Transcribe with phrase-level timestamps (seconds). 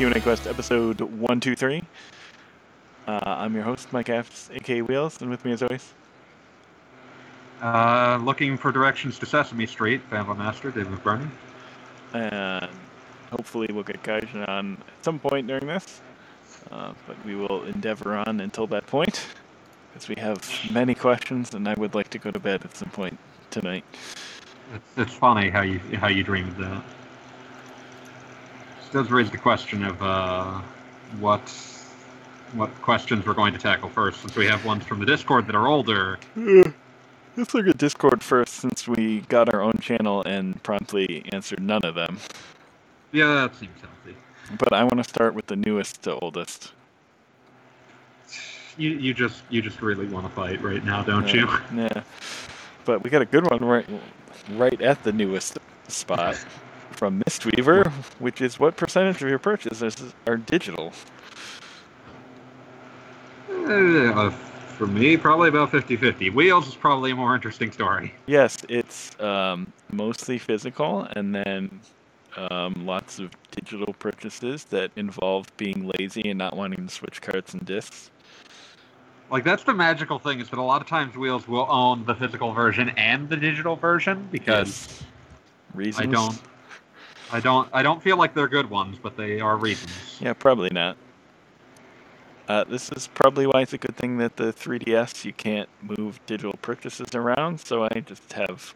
[0.00, 1.82] Q&A Quest episode 123.
[3.06, 5.92] Uh, I'm your host, Mike Apps, aka Wheels, and with me as always.
[7.60, 11.26] Uh, looking for directions to Sesame Street, Phantom Master, David Burney.
[12.14, 12.70] And
[13.30, 16.00] hopefully we'll get Gaijin on at some point during this.
[16.70, 19.26] Uh, but we will endeavor on until that point,
[19.92, 20.38] because we have
[20.72, 23.18] many questions, and I would like to go to bed at some point
[23.50, 23.84] tonight.
[24.74, 26.82] It's, it's funny how you how you dreamed that.
[28.92, 30.60] Does raise the question of uh,
[31.20, 31.40] what
[32.52, 35.54] what questions we're going to tackle first, since we have ones from the Discord that
[35.54, 36.18] are older.
[37.36, 41.84] Let's look at Discord first, since we got our own channel and promptly answered none
[41.84, 42.18] of them.
[43.12, 44.18] Yeah, that seems healthy.
[44.58, 46.72] But I want to start with the newest to oldest.
[48.76, 51.46] You you just you just really want to fight right now, don't you?
[51.46, 51.60] Yeah.
[51.94, 52.02] yeah.
[52.84, 53.86] But we got a good one right
[54.52, 56.44] right at the newest spot
[57.00, 60.92] from Mistweaver, which is what percentage of your purchases are digital?
[63.48, 64.28] Uh,
[64.76, 66.30] for me, probably about 50-50.
[66.34, 68.12] Wheels is probably a more interesting story.
[68.26, 71.80] Yes, it's um, mostly physical, and then
[72.36, 77.54] um, lots of digital purchases that involve being lazy and not wanting to switch cards
[77.54, 78.10] and discs.
[79.30, 82.14] Like that's the magical thing is that a lot of times Wheels will own the
[82.14, 85.02] physical version and the digital version because yes.
[85.72, 86.06] reasons.
[86.06, 86.49] I don't.
[87.32, 87.68] I don't.
[87.72, 90.18] I don't feel like they're good ones, but they are reasons.
[90.20, 90.96] Yeah, probably not.
[92.48, 96.18] Uh, this is probably why it's a good thing that the 3DS you can't move
[96.26, 97.60] digital purchases around.
[97.60, 98.74] So I just have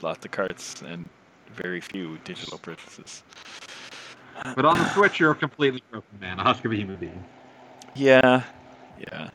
[0.00, 1.06] lots of carts and
[1.54, 3.22] very few digital purchases.
[4.56, 7.22] But on the Switch, you're a completely broken man, a husk of a human being.
[7.94, 8.44] Yeah,
[8.98, 9.28] yeah.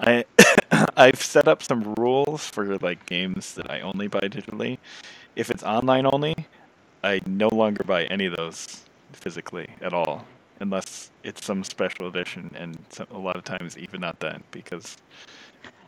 [0.00, 0.24] I
[0.96, 4.78] I've set up some rules for like games that I only buy digitally.
[5.36, 6.34] If it's online only,
[7.02, 10.24] I no longer buy any of those physically at all,
[10.60, 14.96] unless it's some special edition, and some, a lot of times even not then because.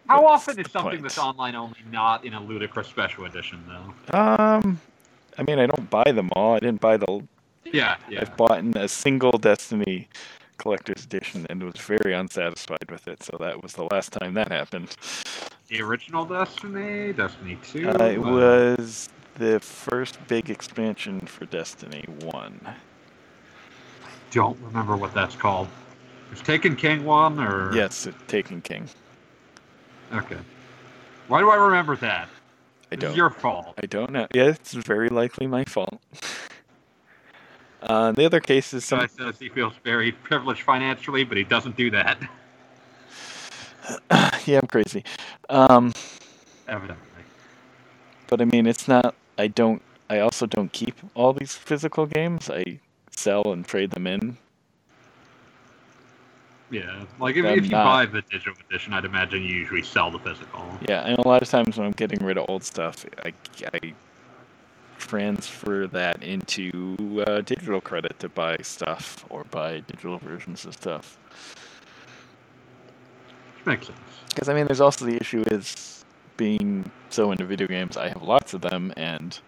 [0.09, 1.03] How often is something point?
[1.03, 4.19] that's online only not in a ludicrous special edition though?
[4.19, 4.81] Um,
[5.39, 6.55] I mean, I don't buy them all.
[6.55, 7.23] I didn't buy the.
[7.65, 8.23] Yeah, yeah.
[8.23, 10.09] I've bought in a single Destiny
[10.57, 13.23] collector's edition and was very unsatisfied with it.
[13.23, 14.97] So that was the last time that happened.
[15.69, 17.89] The original Destiny, Destiny Two.
[17.89, 22.61] Uh, it was the first big expansion for Destiny One.
[24.31, 25.69] Don't remember what that's called.
[26.33, 27.75] Is Taken King one or?
[27.75, 28.89] Yes, Taken King.
[30.13, 30.39] Okay.
[31.29, 32.29] Why do I remember that?
[32.93, 33.11] I don't.
[33.11, 33.75] It's your fault.
[33.83, 34.27] I don't know.
[34.35, 36.01] Yeah, it's very likely my fault.
[37.83, 39.09] Uh, the other case is some.
[39.09, 42.21] Says he feels very privileged financially, but he doesn't do that.
[44.47, 45.03] yeah, I'm crazy.
[45.49, 45.95] Um,
[46.69, 47.10] Evidently.
[48.31, 49.17] But I mean, it's not.
[49.37, 49.83] I don't.
[50.09, 52.49] I also don't keep all these physical games.
[52.49, 52.79] I
[53.11, 54.39] sell and trade them in.
[56.71, 60.13] Yeah, like if, if you not, buy the digital edition, I'd imagine you usually sell
[60.13, 60.65] the physical.
[60.89, 63.33] Yeah, and a lot of times when I'm getting rid of old stuff, I,
[63.75, 63.93] I
[64.99, 71.19] transfer that into uh, digital credit to buy stuff or buy digital versions of stuff.
[73.67, 73.99] Makes sense.
[74.29, 76.00] Because I mean, there's also the issue is
[76.41, 77.99] being so into video games.
[77.99, 79.39] I have lots of them, and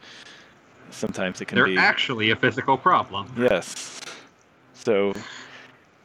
[0.90, 3.32] sometimes it can They're be actually a physical problem.
[3.34, 4.02] Yes.
[4.74, 5.14] So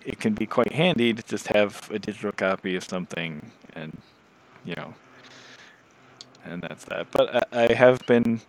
[0.05, 3.97] it can be quite handy to just have a digital copy of something, and
[4.63, 4.93] you know,
[6.45, 7.11] and that's that.
[7.11, 8.39] But I, I have been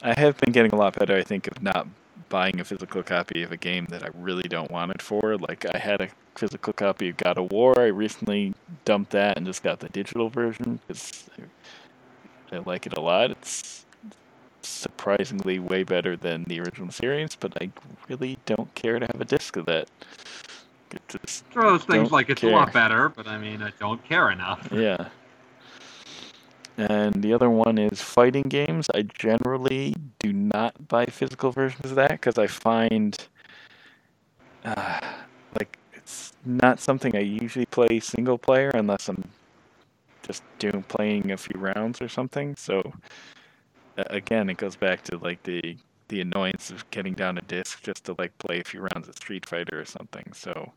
[0.00, 1.88] I have been getting a lot better, I think, of not
[2.28, 5.36] buying a physical copy of a game that I really don't want it for.
[5.38, 7.78] Like I had a physical copy of God of War.
[7.78, 8.54] I recently
[8.84, 11.28] dumped that and just got the digital version because
[12.52, 13.30] I like it a lot.
[13.30, 13.84] It's
[14.62, 17.70] surprisingly way better than the original series, but I
[18.08, 19.88] really don't care to have a disc of that.
[21.08, 22.50] Just throws things like it's care.
[22.50, 24.68] a lot better, but I mean I don't care enough.
[24.72, 25.08] Yeah.
[26.76, 28.90] And the other one is fighting games.
[28.92, 33.16] I generally do not buy physical versions of that because I find
[34.64, 34.98] uh,
[36.04, 39.24] it's not something I usually play single player unless I'm
[40.22, 42.54] just doing playing a few rounds or something.
[42.56, 42.92] So
[43.96, 45.76] again, it goes back to like the
[46.08, 49.14] the annoyance of getting down a disc just to like play a few rounds of
[49.16, 50.30] Street Fighter or something.
[50.34, 50.70] So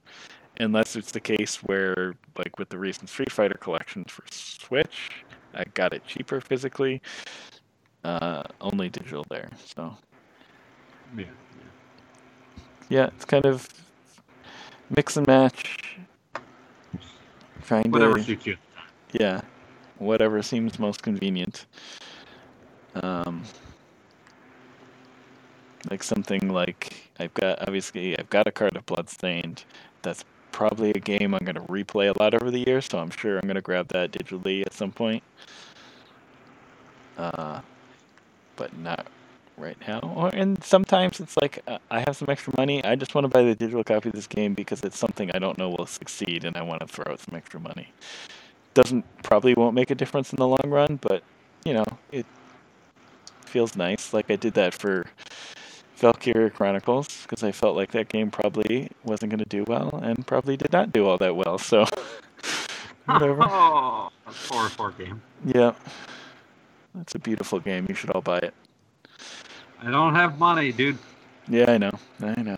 [0.61, 5.11] unless it's the case where like with the recent Street Fighter collections for Switch,
[5.53, 7.01] I got it cheaper physically.
[8.05, 9.49] Uh, only digital there.
[9.75, 9.97] So.
[11.17, 11.25] Yeah.
[12.89, 13.67] Yeah, it's kind of
[14.95, 15.97] mix and match.
[17.65, 18.57] Trying whatever to, you.
[19.11, 19.41] Yeah,
[19.97, 21.65] whatever seems most convenient.
[22.95, 23.43] Um,
[25.89, 29.63] Like something like I've got obviously I've got a card of Bloodstained.
[30.01, 33.37] That's probably a game I'm gonna replay a lot over the years, so I'm sure
[33.37, 35.23] I'm gonna grab that digitally at some point.
[37.17, 37.61] Uh,
[38.55, 39.07] but not
[39.57, 39.99] right now.
[39.99, 42.83] Or, and sometimes it's like uh, I have some extra money.
[42.83, 45.39] I just want to buy the digital copy of this game because it's something I
[45.39, 47.91] don't know will succeed, and I want to throw out some extra money.
[48.73, 51.23] Doesn't probably won't make a difference in the long run, but
[51.65, 52.25] you know it
[53.45, 54.13] feels nice.
[54.13, 55.05] Like I did that for
[55.97, 60.25] Valkyria Chronicles because I felt like that game probably wasn't going to do well and
[60.27, 61.57] probably did not do all that well.
[61.57, 61.85] So
[63.05, 63.39] whatever.
[63.41, 65.21] oh, a four four game.
[65.43, 65.73] Yeah,
[66.93, 67.87] that's a beautiful game.
[67.89, 68.53] You should all buy it.
[69.81, 70.97] I don't have money, dude.
[71.47, 71.91] Yeah, I know.
[72.21, 72.57] I know.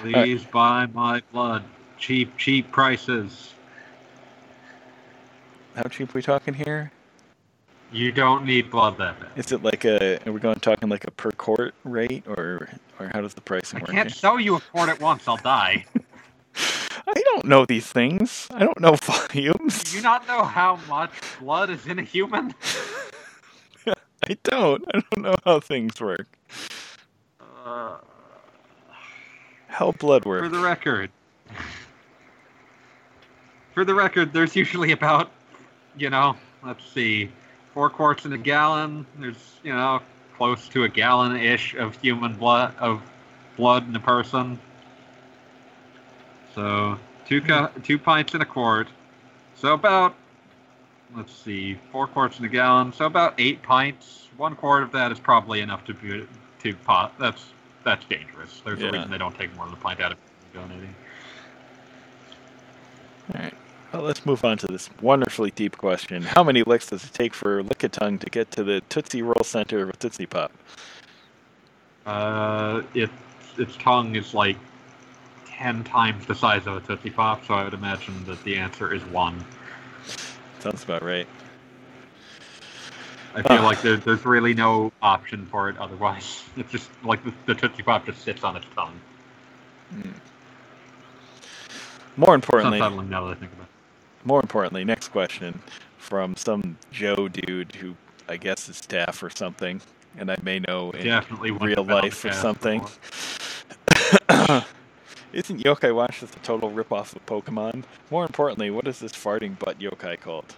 [0.00, 1.64] Please buy my blood.
[1.98, 3.54] Cheap, cheap prices.
[5.74, 6.92] How cheap are we talking here?
[7.92, 9.30] You don't need blood that bad.
[9.36, 10.18] Is it like a?
[10.26, 12.68] Are we going talking like a per quart rate, or
[12.98, 13.90] or how does the pricing I work?
[13.90, 14.14] I can't here?
[14.14, 15.28] sell you a quart at once.
[15.28, 15.84] I'll die.
[17.06, 18.48] I don't know these things.
[18.50, 19.84] I don't know volumes.
[19.84, 22.54] Do you not know how much blood is in a human?
[24.28, 24.84] I don't.
[24.94, 26.26] I don't know how things work.
[27.64, 27.96] Uh,
[29.68, 30.44] How blood works.
[30.44, 31.10] for the record.
[33.74, 35.30] For the record, there's usually about,
[35.96, 37.30] you know, let's see,
[37.72, 39.06] four quarts in a gallon.
[39.18, 40.00] There's, you know,
[40.36, 43.00] close to a gallon-ish of human blood of
[43.56, 44.58] blood in a person.
[46.54, 48.88] So two cu- two pints in a quart.
[49.56, 50.14] So about,
[51.16, 52.92] let's see, four quarts in a gallon.
[52.92, 54.28] So about eight pints.
[54.36, 56.26] One quart of that is probably enough to be,
[56.62, 57.14] to pot.
[57.18, 57.44] That's
[57.84, 58.62] that's dangerous.
[58.64, 58.88] There's Yeah.
[58.88, 60.18] a reason they don't take more than a pint out of
[60.54, 60.94] donating.
[63.34, 63.54] All right.
[63.92, 66.22] Well, let's move on to this wonderfully deep question.
[66.22, 69.44] How many licks does it take for a Lickitung to get to the Tootsie Roll
[69.44, 70.52] center of a Tootsie Pop?
[72.06, 73.10] Uh, it
[73.58, 74.56] its tongue is like
[75.46, 78.94] ten times the size of a Tootsie Pop, so I would imagine that the answer
[78.94, 79.44] is one.
[80.62, 81.26] Sounds about right.
[83.34, 86.44] I feel like there, there's really no option for it otherwise.
[86.56, 88.94] It's just like the, the Tootsie Pop just sits on its tongue.
[89.90, 90.10] Hmm.
[92.16, 94.26] More importantly, now that I think about it.
[94.26, 95.62] more importantly, next question
[95.98, 97.96] from some Joe dude who
[98.28, 99.80] I guess is staff or something,
[100.16, 102.80] and I may know in Definitely real have been on the life or something.
[102.82, 103.51] before.
[105.32, 107.84] Isn't Yokai Watch just a total ripoff of Pokemon?
[108.10, 110.54] More importantly, what is this farting butt yokai called?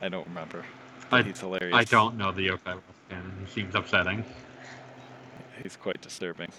[0.00, 0.64] I don't remember.
[1.10, 1.74] I- he's hilarious.
[1.74, 3.32] I don't know the yokai Wolf canon.
[3.44, 4.24] He seems upsetting.
[5.62, 6.50] He's quite disturbing.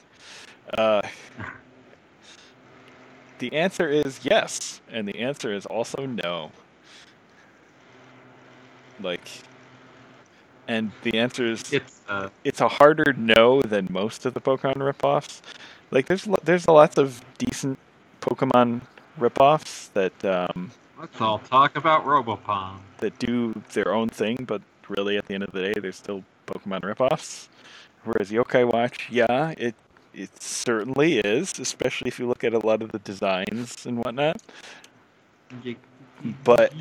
[0.77, 1.01] Uh,
[3.39, 6.51] the answer is yes, and the answer is also no.
[8.99, 9.27] Like,
[10.67, 14.75] and the answer is It's uh, it's a harder no than most of the Pokemon
[14.75, 15.41] ripoffs.
[15.91, 17.77] Like, there's there's lots of decent
[18.21, 18.81] Pokemon
[19.19, 22.77] ripoffs that um, let's all talk about Robopon.
[22.99, 26.23] that do their own thing, but really at the end of the day, they're still
[26.47, 27.49] Pokemon ripoffs.
[28.03, 29.75] Whereas Yokai Watch, yeah, it
[30.13, 34.41] it certainly is, especially if you look at a lot of the designs and whatnot.
[36.43, 36.73] But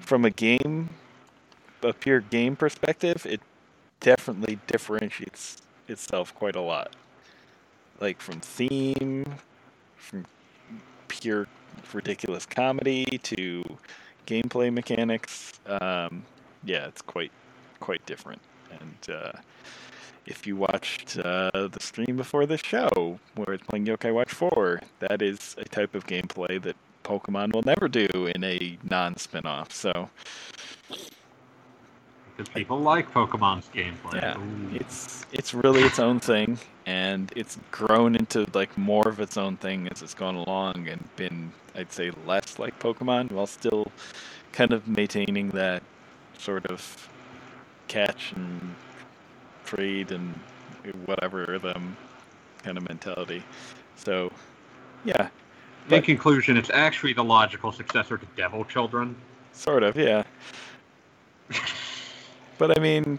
[0.00, 0.90] from a game,
[1.82, 3.40] a pure game perspective, it
[4.00, 6.94] definitely differentiates itself quite a lot.
[8.00, 9.24] Like from theme,
[9.96, 10.26] from
[11.08, 11.46] pure
[11.92, 13.64] ridiculous comedy to
[14.26, 15.52] gameplay mechanics.
[15.66, 16.24] Um,
[16.64, 17.32] yeah, it's quite
[17.80, 18.40] quite different.
[18.80, 19.32] And uh,
[20.26, 24.80] if you watched uh, the stream before the show, where it's playing Yokai Watch 4,
[24.98, 29.72] that is a type of gameplay that Pokemon will never do in a non-spin-off.
[29.72, 30.10] So
[32.36, 34.14] Because people like Pokemon's gameplay.
[34.20, 34.74] Yeah, Ooh.
[34.74, 39.56] it's it's really its own thing, and it's grown into like more of its own
[39.56, 43.90] thing as it's gone along, and been I'd say less like Pokemon, while still
[44.52, 45.82] kind of maintaining that
[46.38, 47.08] sort of
[47.88, 48.74] catch and
[49.64, 50.38] trade and
[51.06, 51.96] whatever them
[52.62, 53.42] kind of mentality.
[53.96, 54.30] So,
[55.04, 55.28] yeah, In
[55.88, 59.16] but- conclusion, it's actually the logical successor to Devil Children.
[59.52, 60.24] Sort of, yeah.
[62.58, 63.18] but I mean,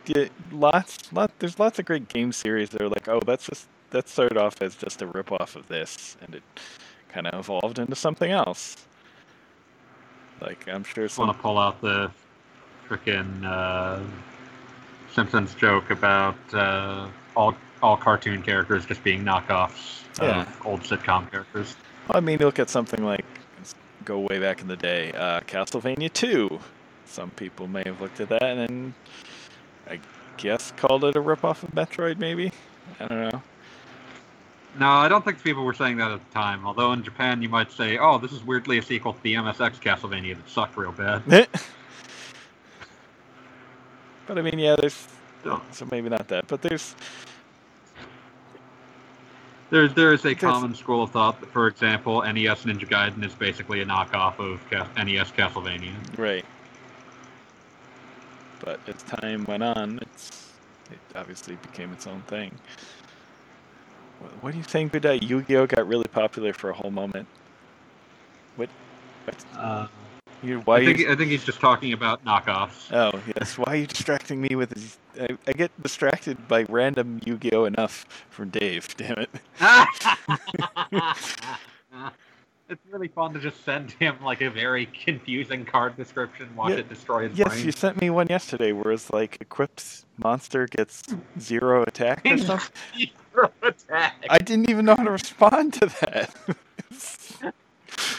[0.51, 4.09] lots, lot, there's lots of great game series that are like, oh, that's just that
[4.09, 6.43] started off as just a rip off of this, and it
[7.09, 8.75] kind of evolved into something else.
[10.41, 12.11] Like I'm sure just want to pull out the
[12.87, 13.99] frickin' uh,
[15.13, 20.41] Simpsons joke about uh, all all cartoon characters just being knockoffs Yeah.
[20.41, 21.75] of old sitcom characters.
[22.11, 23.25] I mean, look at something like
[24.05, 26.59] go way back in the day, uh, Castlevania Two.
[27.07, 28.93] Some people may have looked at that and then
[29.89, 29.99] I
[30.37, 32.51] guess called it a rip off of Metroid, maybe.
[32.99, 33.41] I don't know.
[34.79, 36.65] No, I don't think people were saying that at the time.
[36.65, 39.79] Although in Japan, you might say, "Oh, this is weirdly a sequel to the MSX
[39.81, 41.23] Castlevania that sucked real bad."
[44.27, 45.07] but I mean, yeah, there's
[45.45, 45.61] No.
[45.71, 46.93] so maybe not that, but there's
[49.69, 53.23] There's there is a There's- common school of thought that, for example, NES Ninja Gaiden
[53.25, 54.61] is basically a knockoff of
[54.95, 55.91] NES Castlevania.
[56.17, 56.45] right.
[58.59, 60.51] But as time went on, it's
[60.91, 62.51] it obviously became its own thing.
[64.19, 65.21] What, what do you think, Budai?
[65.27, 67.27] Yu-Gi-Oh got really popular for a whole moment.
[68.55, 68.69] What?
[69.25, 69.87] what Uh,
[70.43, 70.77] you, why?
[70.77, 72.91] I think you, I think he's just talking about knockoffs.
[72.91, 73.57] oh yes.
[73.57, 74.97] Why are you distracting me with these?
[75.19, 78.87] I, I get distracted by random Yu-Gi-Oh enough from Dave.
[78.97, 79.29] Damn it.
[82.69, 86.77] it's really fun to just send him like a very confusing card description, watch Yeah.
[86.79, 87.65] it destroy his Yes, brain.
[87.65, 91.03] you sent me one yesterday where it's like equipped monster gets
[91.39, 92.71] zero attack or something.
[93.33, 94.25] Zero attack.
[94.29, 96.35] I didn't even know how to respond to that.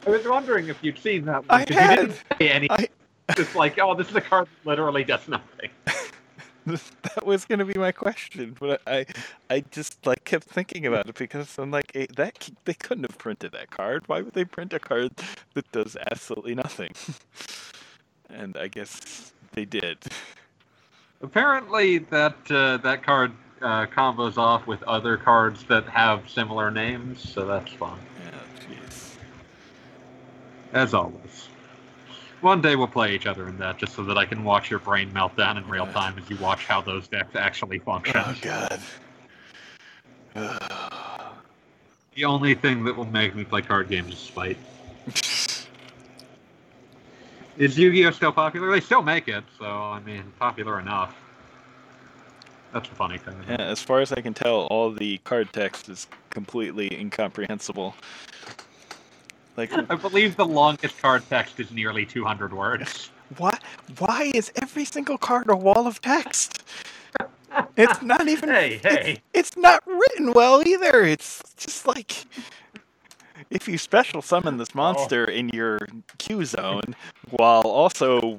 [0.06, 1.64] I was wondering if you'd seen that one.
[1.68, 1.90] I had.
[1.98, 2.88] You didn't say anything.
[3.28, 5.70] I It's like, oh, this is a card that literally does nothing.
[7.02, 9.06] that was gonna be my question, but I
[9.50, 13.18] I just like kept thinking about it because I'm like eh, that they couldn't have
[13.18, 14.04] printed that card.
[14.06, 15.12] Why would they print a card
[15.54, 16.92] that does absolutely nothing?
[18.30, 19.98] and I guess they did.
[21.22, 27.28] Apparently, that uh, that card uh, combos off with other cards that have similar names,
[27.28, 27.98] so that's fun.
[28.24, 29.16] Yeah, jeez.
[30.72, 31.47] As always.
[32.40, 34.78] One day we'll play each other in that, just so that I can watch your
[34.78, 38.22] brain melt down in real time as you watch how those decks actually function.
[38.24, 38.80] Oh god.
[42.14, 44.58] The only thing that will make me play card games is spite.
[47.58, 48.70] Is Yu-Gi-Oh still popular?
[48.70, 51.16] They still make it, so I mean, popular enough.
[52.72, 53.34] That's the funny thing.
[53.48, 57.96] Yeah, as far as I can tell, all the card text is completely incomprehensible.
[59.58, 63.10] Like, I believe the longest card text is nearly 200 words.
[63.38, 63.58] why?
[63.98, 66.62] Why is every single card a wall of text?
[67.76, 68.50] It's not even.
[68.50, 69.22] Hey, it's- hey.
[69.34, 71.02] It's, not written well either.
[71.04, 72.24] It's just like
[73.50, 75.80] if you special summon this monster in your
[76.18, 76.94] Q zone
[77.30, 78.38] while also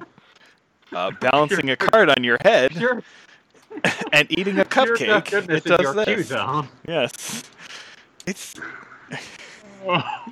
[0.94, 3.02] uh, balancing a card on your head Sure.
[4.12, 6.28] and eating a cupcake, goodness it does your Q this.
[6.28, 6.68] zone.
[6.88, 7.42] Yes.
[8.26, 8.54] It's
[9.86, 10.28] I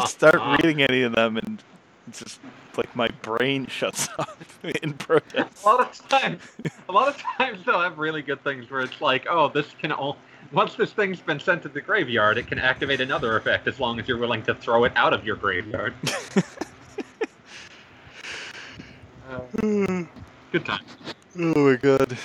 [0.00, 1.62] just start reading any of them and
[2.08, 2.40] it's just
[2.76, 5.64] like my brain shuts off in protest.
[5.64, 6.42] A lot of times,
[6.88, 9.92] a lot of times they'll have really good things where it's like, oh, this can
[9.92, 10.16] all.
[10.52, 14.00] Once this thing's been sent to the graveyard, it can activate another effect as long
[14.00, 15.92] as you're willing to throw it out of your graveyard.
[19.30, 20.04] Uh,
[20.52, 20.80] good time.
[21.38, 22.16] Oh my god.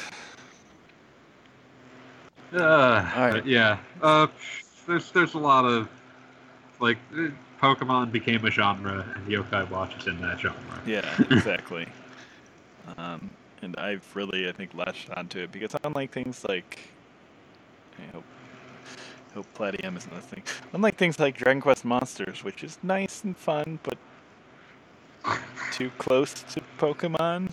[2.53, 3.45] Uh, Alright.
[3.45, 4.27] yeah, uh,
[4.87, 5.87] there's there's a lot of
[6.79, 6.97] like
[7.61, 10.57] Pokemon became a genre, and Yokai Watch is in that genre.
[10.85, 11.87] Yeah, exactly.
[12.97, 13.29] um,
[13.61, 16.79] and I've really, I think, latched onto it because unlike things like,
[17.97, 18.25] I hope,
[19.33, 20.43] hope Platinum isn't listening.
[20.73, 23.97] Unlike things like Dragon Quest Monsters, which is nice and fun, but
[25.71, 27.51] too close to Pokemon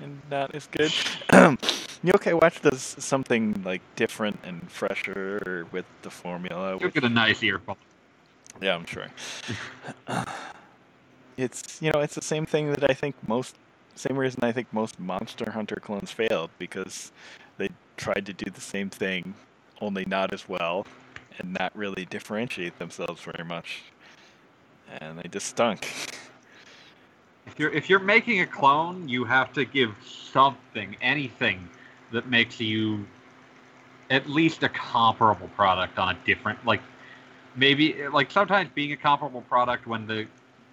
[0.00, 0.92] and not as good.
[2.04, 6.70] Yokai Watch does something like different and fresher with the formula.
[6.70, 7.76] You'll which- get a nice earful.
[8.60, 9.06] yeah, I'm sure.
[11.36, 13.56] it's you know it's the same thing that I think most
[13.94, 17.10] same reason I think most Monster Hunter clones failed because
[17.56, 19.34] they tried to do the same thing,
[19.80, 20.86] only not as well,
[21.38, 23.82] and not really differentiate themselves very much,
[25.00, 25.88] and they just stunk.
[27.46, 29.94] If you're if you're making a clone, you have to give
[30.32, 31.68] something, anything
[32.12, 33.06] that makes you
[34.10, 36.80] at least a comparable product on a different like
[37.56, 40.26] maybe like sometimes being a comparable product when the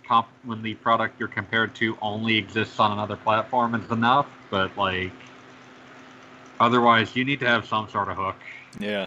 [0.08, 4.76] comp when the product you're compared to only exists on another platform is enough, but
[4.78, 5.12] like
[6.60, 8.38] otherwise you need to have some sort of hook.
[8.80, 9.06] Yeah.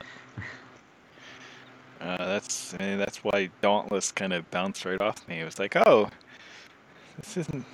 [2.00, 5.40] Uh, that's that's why Dauntless kind of bounced right off me.
[5.40, 6.11] It was like, oh,
[7.16, 7.64] this isn't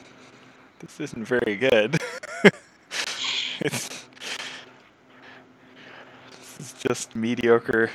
[0.79, 2.01] this isn't very good.
[3.61, 4.07] it's
[6.61, 7.91] is just mediocre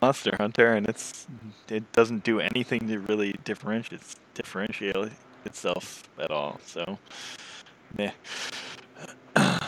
[0.00, 1.26] Monster Hunter, and it's
[1.68, 4.02] it doesn't do anything to really differentiate
[4.34, 5.12] differentiate
[5.44, 6.60] itself at all.
[6.64, 6.98] So,
[7.96, 8.12] meh.
[9.36, 9.60] Are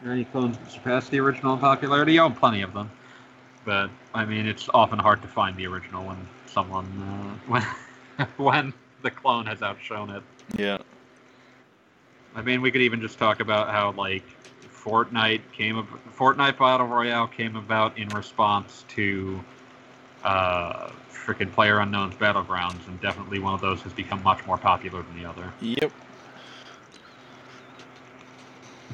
[0.04, 2.18] any clones that surpass the original in popularity?
[2.18, 2.90] Own plenty of them,
[3.64, 7.62] but I mean, it's often hard to find the original when someone uh,
[8.16, 10.22] when when the clone has outshone it.
[10.56, 10.78] Yeah.
[12.34, 14.24] I mean, we could even just talk about how like
[14.88, 15.86] Fortnite came.
[16.16, 19.38] Fortnite Battle Royale came about in response to
[20.24, 25.02] uh, freaking Player Unknown's Battlegrounds, and definitely one of those has become much more popular
[25.02, 25.52] than the other.
[25.60, 25.92] Yep.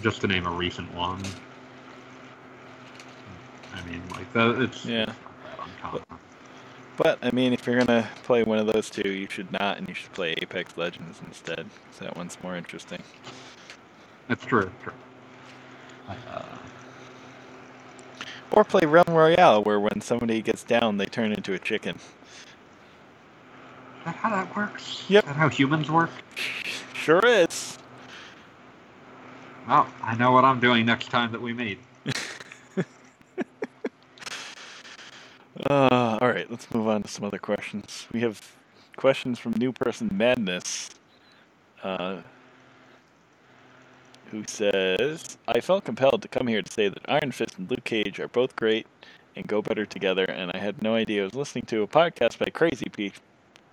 [0.02, 1.22] Just to name a recent one.
[3.72, 5.02] I mean, like the, it's Yeah.
[5.02, 6.02] it's not that uncommon.
[6.96, 9.88] But I mean, if you're gonna play one of those two, you should not, and
[9.88, 11.68] you should play Apex Legends instead.
[11.90, 13.02] 'cause that one's more interesting.
[14.26, 14.70] That's true.
[14.82, 14.92] True.
[16.08, 16.42] Uh,
[18.50, 21.96] Or play Realm Royale, where when somebody gets down, they turn into a chicken.
[21.96, 22.02] is
[24.04, 25.04] that how that works?
[25.08, 25.24] Yep.
[25.24, 26.10] Is that how humans work?
[26.92, 27.78] Sure is.
[29.66, 31.78] Well, I know what I'm doing next time that we meet.
[35.70, 38.06] Uh, all right, let's move on to some other questions.
[38.12, 38.40] We have
[38.96, 40.90] questions from New Person Madness,
[41.82, 42.18] uh,
[44.34, 47.84] who says, "I felt compelled to come here to say that Iron Fist and Luke
[47.84, 48.86] Cage are both great
[49.36, 52.38] and go better together, and I had no idea I was listening to a podcast
[52.38, 53.12] by crazy pe-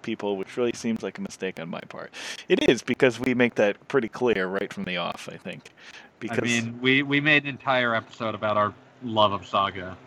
[0.03, 2.11] people, which really seems like a mistake on my part.
[2.47, 5.27] It is because we make that pretty clear right from the off.
[5.31, 5.71] I think,
[6.19, 9.97] because I mean, we, we made an entire episode about our love of Saga.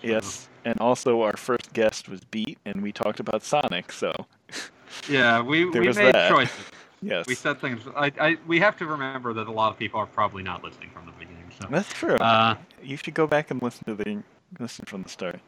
[0.00, 4.12] So, yes, and also our first guest was Beat, and we talked about Sonic, so."
[5.08, 6.28] Yeah, we, we made that.
[6.28, 6.64] choices.
[7.02, 7.82] Yes, We said things.
[7.96, 10.90] I, I we have to remember that a lot of people are probably not listening
[10.90, 11.50] from the beginning.
[11.60, 12.14] So, that's true.
[12.16, 14.22] uh, you should go back and listen to the
[14.60, 15.40] listen from the start.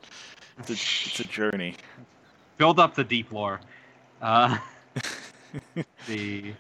[0.59, 1.77] It's a, it's a journey.
[2.59, 3.61] build up the deep lore.
[4.21, 4.59] Uh,
[6.07, 6.55] the,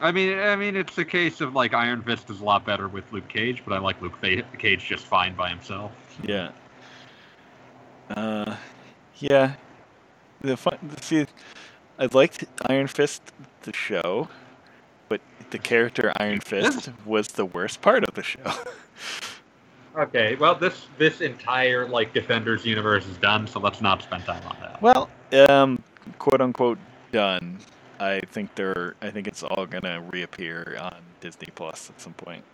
[0.00, 2.88] I mean, I mean, it's a case of like Iron Fist is a lot better
[2.88, 5.92] with Luke Cage, but I like Luke Fa- Cage just fine by himself.
[6.22, 6.50] Yeah.
[8.10, 8.54] Uh,
[9.16, 9.54] yeah.
[10.42, 10.78] The fun.
[11.00, 11.26] See,
[11.98, 13.22] I liked Iron Fist
[13.62, 14.28] the show,
[15.08, 18.42] but the character Iron Fist was the worst part of the show.
[19.96, 24.42] Okay, well, this this entire like Defenders universe is done, so let's not spend time
[24.46, 24.82] on that.
[24.82, 25.08] well,
[25.48, 25.82] um,
[26.18, 26.78] quote unquote
[27.12, 27.58] done.
[27.98, 28.94] I think they're.
[29.00, 32.44] I think it's all gonna reappear on Disney Plus at some point.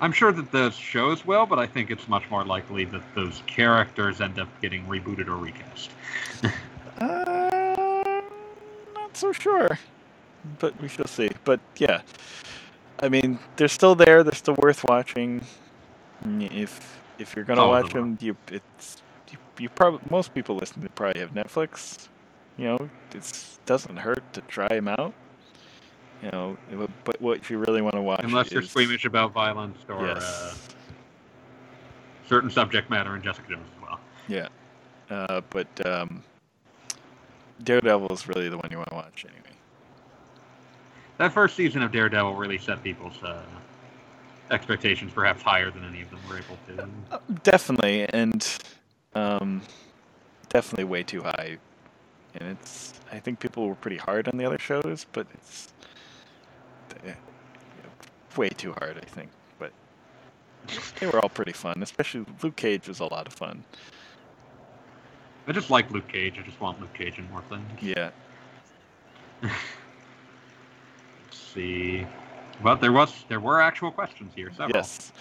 [0.00, 3.42] I'm sure that the shows will, but I think it's much more likely that those
[3.48, 5.90] characters end up getting rebooted or recast.
[6.98, 7.45] Uh,
[9.22, 9.78] not so sure,
[10.58, 11.30] but we shall see.
[11.44, 12.02] But yeah,
[13.00, 14.22] I mean, they're still there.
[14.22, 15.42] They're still worth watching.
[16.24, 20.56] If if you're gonna of watch them them, you it's you, you probably most people
[20.56, 22.08] listening probably have Netflix.
[22.58, 25.12] You know, it doesn't hurt to try them out.
[26.22, 26.56] You know,
[27.04, 30.08] but what if you really want to watch, Unless you're is- squeamish about violence or
[30.08, 30.54] uh,
[32.28, 34.00] certain subject matter in Jessica Jones as well.
[34.26, 34.48] yeah,
[35.10, 36.22] uh, but um,
[37.62, 39.56] Daredevil is really the one you want to watch anyway.
[41.18, 43.42] That first season of Daredevil really set people's uh,
[44.50, 47.14] expectations perhaps higher than any of them were able to.
[47.14, 48.46] Uh, Definitely, and
[49.14, 49.62] um,
[50.48, 51.56] definitely way too high.
[52.34, 55.72] And it's, I think people were pretty hard on the other shows, but it's
[56.90, 57.12] uh,
[58.36, 59.30] way too hard, I think.
[59.58, 59.72] But
[61.00, 63.64] they were all pretty fun, especially Luke Cage was a lot of fun.
[65.46, 66.38] I just like Luke Cage.
[66.38, 67.64] I just want Luke Cage in more things.
[67.80, 68.10] Yeah.
[69.42, 69.52] Let's
[71.30, 72.06] see.
[72.62, 74.50] Well, there was there were actual questions here.
[74.50, 74.70] Several.
[74.74, 75.12] Yes.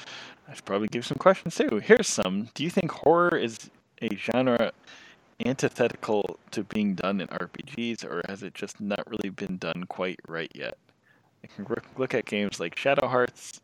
[0.48, 1.80] I should probably give some questions too.
[1.84, 2.50] Here's some.
[2.54, 3.70] Do you think horror is
[4.02, 4.72] a genre
[5.46, 10.20] antithetical to being done in RPGs, or has it just not really been done quite
[10.28, 10.78] right yet?
[11.44, 13.62] I can look at games like Shadow Hearts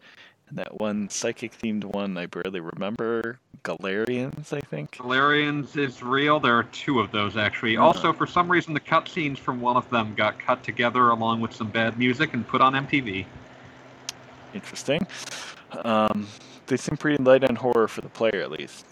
[0.51, 4.97] and that one psychic themed one I barely remember, Galerians, I think.
[4.97, 6.39] Galerians is real.
[6.39, 7.75] There are two of those actually.
[7.75, 7.85] Huh.
[7.85, 11.53] Also, for some reason, the cutscenes from one of them got cut together along with
[11.53, 13.25] some bad music and put on MTV.
[14.53, 15.07] Interesting.
[15.85, 16.27] Um,
[16.67, 18.85] they seem pretty light on horror for the player, at least.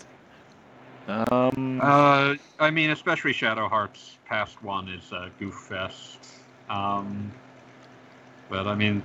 [1.07, 4.17] Um, Uh, I mean, especially Shadow Hearts.
[4.25, 6.19] Past one is uh, Goof Fest.
[6.69, 7.31] Um,
[8.47, 9.03] but I mean,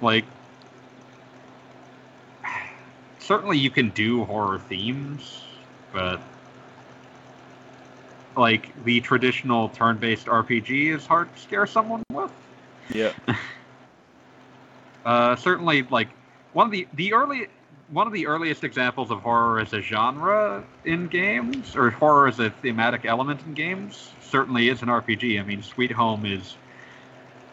[0.00, 0.24] like,
[3.26, 5.42] certainly you can do horror themes,
[5.92, 6.20] but
[8.36, 12.30] like the traditional turn-based RPG is hard to scare someone with.
[12.92, 13.12] yeah.
[15.04, 16.08] Uh, certainly, like
[16.52, 17.46] one of the the early
[17.90, 22.40] one of the earliest examples of horror as a genre in games, or horror as
[22.40, 25.38] a thematic element in games, certainly is an RPG.
[25.40, 26.56] I mean, Sweet Home is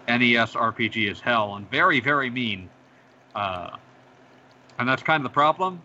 [0.07, 2.71] NES RPG as hell and very very mean,
[3.35, 3.77] uh,
[4.79, 5.81] and that's kind of the problem.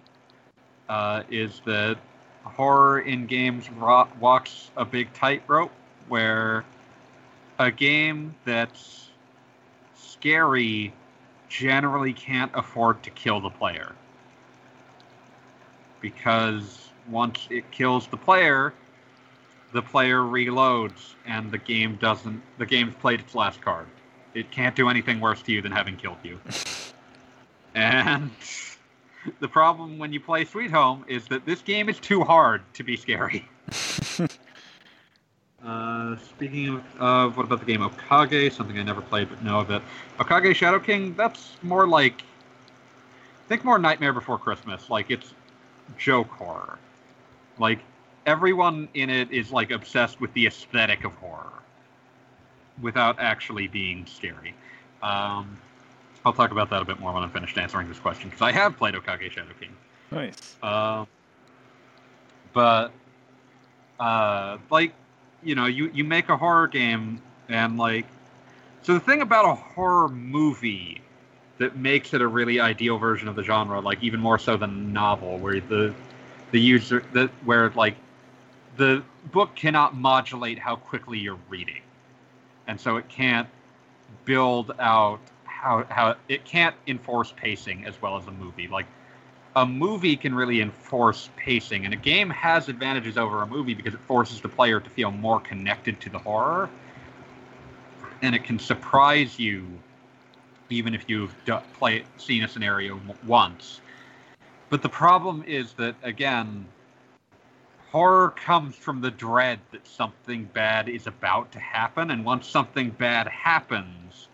[0.88, 1.98] Uh, is that
[2.44, 5.72] horror in games ro- walks a big tightrope
[6.08, 6.64] where
[7.58, 9.10] a game that's
[9.96, 10.92] scary
[11.48, 13.94] generally can't afford to kill the player.
[16.00, 18.72] because once it kills the player,
[19.72, 22.42] the player reloads and the game doesn't.
[22.58, 23.86] The game's played its last card.
[24.34, 26.38] It can't do anything worse to you than having killed you.
[27.74, 28.30] and
[29.40, 32.82] the problem when you play Sweet Home is that this game is too hard to
[32.82, 33.48] be scary.
[35.64, 38.52] Uh, speaking of, uh, what about the game Okage?
[38.52, 39.82] Something I never played but know of it.
[40.18, 41.14] Okage Shadow King.
[41.14, 42.22] That's more like,
[43.48, 44.88] think more Nightmare Before Christmas.
[44.88, 45.34] Like it's
[45.98, 46.78] joke horror.
[47.58, 47.80] Like
[48.24, 51.52] everyone in it is like obsessed with the aesthetic of horror,
[52.80, 54.54] without actually being scary.
[55.02, 55.58] Um,
[56.24, 58.52] I'll talk about that a bit more when I'm finished answering this question because I
[58.52, 59.74] have played Okage Shadow King.
[60.10, 60.56] Nice.
[60.62, 61.04] Uh,
[62.52, 62.92] but
[64.00, 64.92] uh, like
[65.42, 68.06] you know, you you make a horror game and like
[68.82, 71.02] so the thing about a horror movie
[71.58, 74.92] that makes it a really ideal version of the genre, like even more so than
[74.92, 75.94] novel, where the
[76.50, 77.96] the user that where like
[78.76, 79.02] the
[79.32, 81.82] book cannot modulate how quickly you're reading,
[82.66, 83.48] and so it can't
[84.24, 85.20] build out
[85.60, 88.68] how how it can't enforce pacing as well as a movie.
[88.68, 88.86] Like
[89.56, 93.94] a movie can really enforce pacing, and a game has advantages over a movie because
[93.94, 96.70] it forces the player to feel more connected to the horror,
[98.22, 99.66] and it can surprise you
[100.70, 103.80] even if you've d- play, seen a scenario once.
[104.68, 106.66] But the problem is that again,
[107.90, 112.90] horror comes from the dread that something bad is about to happen, and once something
[112.90, 114.27] bad happens,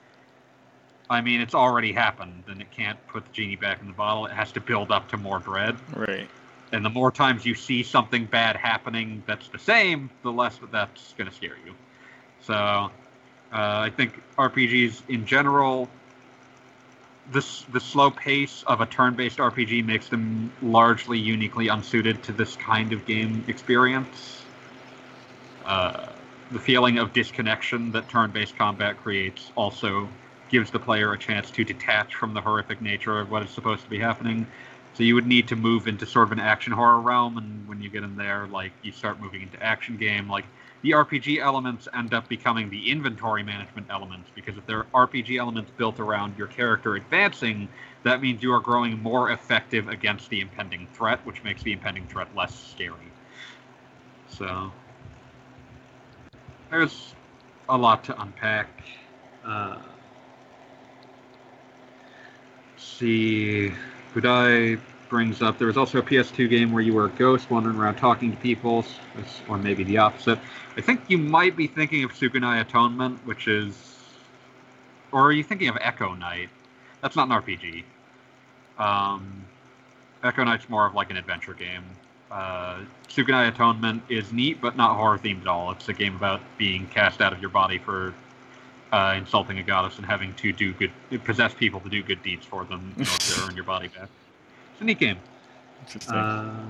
[1.15, 4.27] I mean, it's already happened, and it can't put the genie back in the bottle.
[4.27, 5.77] It has to build up to more dread.
[5.95, 6.29] Right.
[6.73, 11.15] And the more times you see something bad happening that's the same, the less that's
[11.17, 11.73] going to scare you.
[12.43, 12.91] So, uh,
[13.53, 15.89] I think RPGs in general,
[17.31, 22.57] this the slow pace of a turn-based RPG makes them largely uniquely unsuited to this
[22.57, 24.43] kind of game experience.
[25.65, 26.07] Uh,
[26.51, 30.09] the feeling of disconnection that turn-based combat creates also
[30.55, 33.83] gives the player a chance to detach from the horrific nature of what is supposed
[33.83, 34.47] to be happening.
[34.97, 37.83] So you would need to move into sort of an action horror realm, and when
[37.83, 40.45] you get in there, like you start moving into action game, like
[40.83, 45.41] the RPG elements end up becoming the inventory management elements because if there are RPG
[45.41, 47.69] elements built around your character advancing,
[48.05, 52.07] that means you are growing more effective against the impending threat, which makes the impending
[52.07, 53.11] threat less scary.
[54.29, 54.71] So
[56.71, 57.13] there's
[57.69, 58.69] a lot to unpack.
[59.45, 59.79] Uh,
[62.77, 63.73] see,
[64.15, 67.77] Budai brings up there was also a PS2 game where you were a ghost wandering
[67.77, 68.85] around talking to people,
[69.49, 70.39] or maybe the opposite.
[70.77, 73.93] I think you might be thinking of Sukunai Atonement, which is.
[75.13, 76.49] Or are you thinking of Echo Night?
[77.01, 77.85] That's not an RPG.
[78.79, 79.45] Um,
[80.25, 81.85] Echo Night's more of like an adventure game.
[82.31, 85.71] Uh, Sukunai Atonement is neat, but not horror themed at all.
[85.71, 88.13] It's a game about being cast out of your body for
[88.95, 90.93] uh, insulting a goddess and having to do good,
[91.25, 94.09] possess people to do good deeds for them in order to earn your body back.
[94.73, 95.19] It's a neat game.
[95.81, 96.15] Interesting.
[96.15, 96.67] Uh,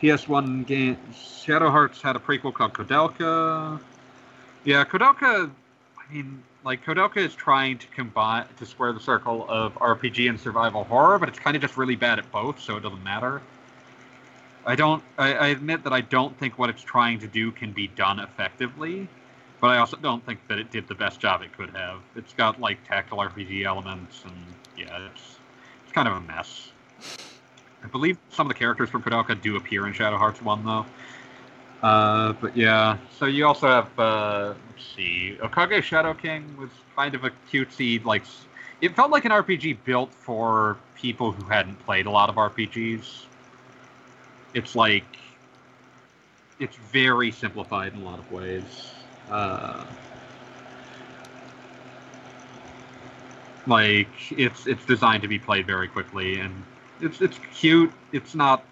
[0.00, 3.78] PS1 game Shadow Hearts had a prequel called Koudelka.
[4.64, 5.50] Yeah, Koudelka.
[5.98, 10.40] I mean, like Koudelka is trying to combine to square the circle of RPG and
[10.40, 13.42] survival horror, but it's kind of just really bad at both, so it doesn't matter.
[14.64, 15.02] I don't.
[15.18, 18.20] I, I admit that I don't think what it's trying to do can be done
[18.20, 19.06] effectively,
[19.60, 22.00] but I also don't think that it did the best job it could have.
[22.16, 24.34] It's got like tactile RPG elements, and
[24.76, 25.38] yeah, it's
[25.84, 26.70] it's kind of a mess.
[27.82, 30.86] I believe some of the characters from Koudelka do appear in Shadow Hearts 1, though.
[31.82, 37.14] Uh, but yeah, so you also have, uh, let's see, Okage Shadow King was kind
[37.14, 38.24] of a cutesy, like,
[38.80, 43.24] it felt like an RPG built for people who hadn't played a lot of RPGs.
[44.54, 45.18] It's like,
[46.58, 48.92] it's very simplified in a lot of ways.
[49.30, 49.84] Uh,
[53.66, 56.64] like, it's it's designed to be played very quickly, and
[57.00, 57.92] it's it's cute.
[58.12, 58.64] It's not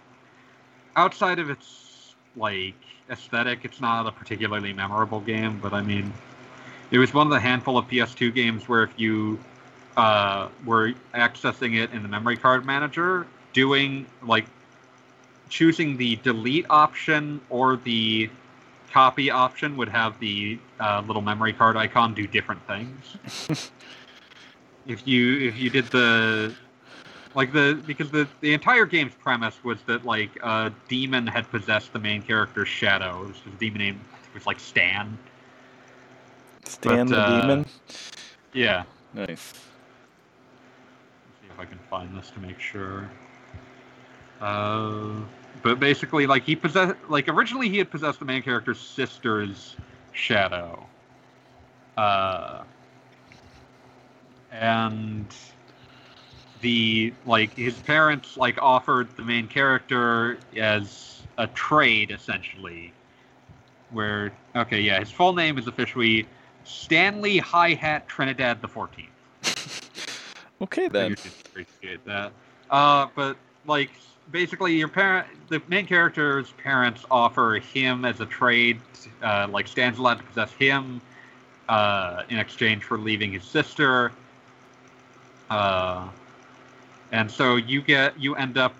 [0.96, 2.74] outside of its like
[3.10, 3.64] aesthetic.
[3.64, 6.12] It's not a particularly memorable game, but I mean,
[6.90, 9.38] it was one of the handful of PS2 games where if you
[9.96, 14.46] uh, were accessing it in the memory card manager, doing like
[15.48, 18.28] choosing the delete option or the
[18.90, 23.16] copy option would have the uh, little memory card icon do different things.
[24.86, 26.54] if you if you did the
[27.34, 31.92] like the because the the entire game's premise was that like a demon had possessed
[31.92, 33.22] the main character's shadow.
[33.22, 35.16] It was his demon name it was like Stan.
[36.64, 37.66] Stan but, the uh, demon.
[38.52, 38.84] Yeah.
[39.14, 39.28] Nice.
[39.28, 39.44] Let's
[41.40, 43.10] see if I can find this to make sure.
[44.40, 45.20] Uh,
[45.66, 49.74] but basically, like he possessed, like originally he had possessed the main character's sister's
[50.12, 50.86] shadow.
[51.96, 52.62] Uh,
[54.52, 55.26] and
[56.60, 62.92] the like his parents like offered the main character as a trade essentially
[63.90, 66.26] where okay yeah his full name is officially
[66.64, 69.90] stanley hi hat trinidad the 14th
[70.62, 71.14] Okay then.
[71.50, 72.32] appreciate that
[72.70, 73.90] uh but like
[74.30, 78.80] basically your parent the main character's parents offer him as a trade
[79.22, 81.00] uh like stan's allowed to possess him
[81.68, 84.12] uh in exchange for leaving his sister
[85.50, 86.08] uh
[87.12, 88.74] and so you get you end up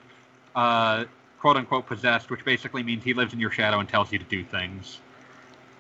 [0.54, 1.04] uh,
[1.38, 4.24] quote unquote possessed, which basically means he lives in your shadow and tells you to
[4.24, 4.98] do things.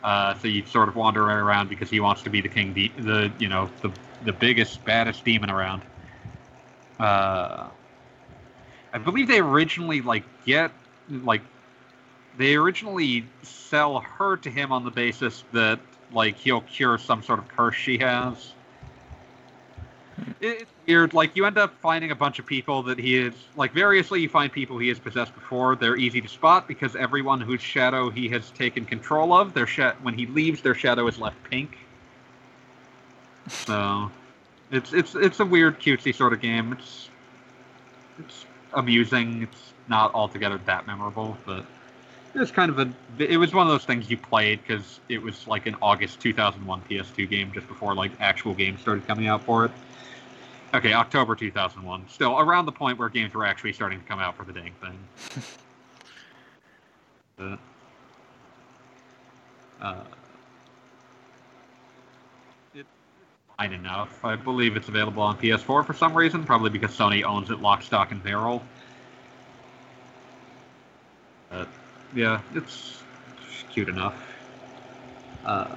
[0.04, 2.92] Uh, so you sort of wander around because he wants to be the king, de-
[2.98, 3.90] the you know the
[4.22, 5.82] the biggest baddest demon around.
[8.96, 10.70] I believe they originally like get
[11.10, 11.42] like
[12.38, 15.80] they originally sell her to him on the basis that
[16.12, 18.54] like he'll cure some sort of curse she has.
[20.40, 21.12] It's weird.
[21.12, 24.22] Like you end up finding a bunch of people that he is like variously.
[24.22, 25.76] You find people he has possessed before.
[25.76, 29.92] They're easy to spot because everyone whose shadow he has taken control of, their sh-
[30.00, 31.76] when he leaves, their shadow is left pink.
[33.46, 34.10] So,
[34.70, 36.72] it's it's it's a weird, cutesy sort of game.
[36.72, 37.10] It's
[38.18, 39.42] it's amusing.
[39.42, 41.64] It's not altogether that memorable, but
[42.34, 42.92] it's kind of a.
[43.18, 46.82] It was one of those things you played because it was like an August 2001
[46.88, 49.70] PS2 game, just before like actual games started coming out for it.
[50.74, 52.08] Okay, October 2001.
[52.08, 54.72] Still around the point where games were actually starting to come out for the dang
[54.80, 55.42] thing.
[57.38, 57.58] But,
[59.82, 60.00] uh,
[62.74, 62.88] it's
[63.45, 64.24] fine enough.
[64.24, 67.82] I believe it's available on PS4 for some reason, probably because Sony owns it lock,
[67.82, 68.62] stock, and barrel.
[72.14, 73.02] Yeah, it's
[73.72, 74.14] cute enough.
[75.44, 75.68] Uh,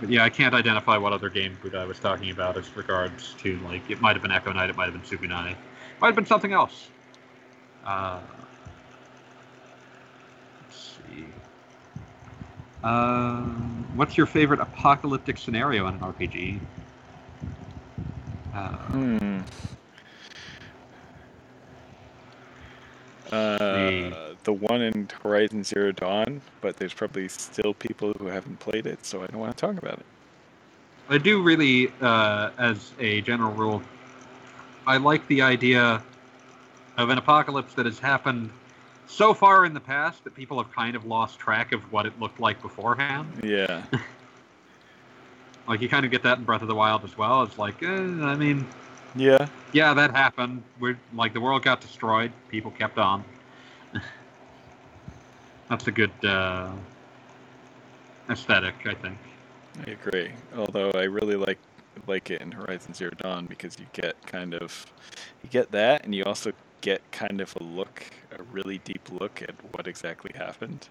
[0.00, 3.58] but yeah, I can't identify what other game Budai was talking about as regards to
[3.60, 5.56] like it might have been Echo Night, it might have been Subunai,
[6.00, 6.88] might have been something else.
[7.84, 8.20] Uh,
[10.62, 11.24] let's see.
[12.84, 13.40] Uh,
[13.94, 16.60] what's your favorite apocalyptic scenario in an RPG?
[18.58, 19.38] Uh, Hmm.
[23.30, 28.86] Uh, the one in Horizon Zero Dawn, but there's probably still people who haven't played
[28.86, 30.06] it, so I don't want to talk about it.
[31.10, 33.82] I do really, uh, as a general rule,
[34.86, 36.02] I like the idea
[36.96, 38.50] of an apocalypse that has happened
[39.06, 42.18] so far in the past that people have kind of lost track of what it
[42.18, 43.30] looked like beforehand.
[43.42, 43.82] Yeah.
[45.68, 47.42] Like you kind of get that in Breath of the Wild as well.
[47.42, 48.66] It's like, eh, I mean,
[49.14, 49.46] Yeah.
[49.72, 50.62] yeah, that happened.
[50.80, 52.32] We're like the world got destroyed.
[52.48, 53.22] People kept on.
[55.68, 56.70] That's a good uh,
[58.30, 59.18] aesthetic, I think.
[59.86, 60.30] I agree.
[60.56, 61.58] Although I really like
[62.06, 64.86] like it in Horizon Zero Dawn because you get kind of
[65.42, 68.04] you get that and you also get kind of a look,
[68.38, 70.88] a really deep look at what exactly happened.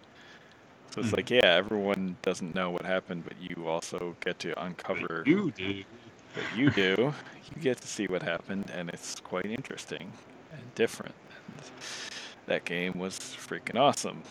[0.91, 1.17] So it's Mhm.
[1.17, 5.83] like, yeah, everyone doesn't know what happened, but you also get to uncover You do.
[6.33, 7.13] that you do.
[7.55, 10.11] You get to see what happened, and it's quite interesting
[10.51, 11.15] and different.
[11.47, 11.61] And
[12.45, 14.23] that game was freaking awesome.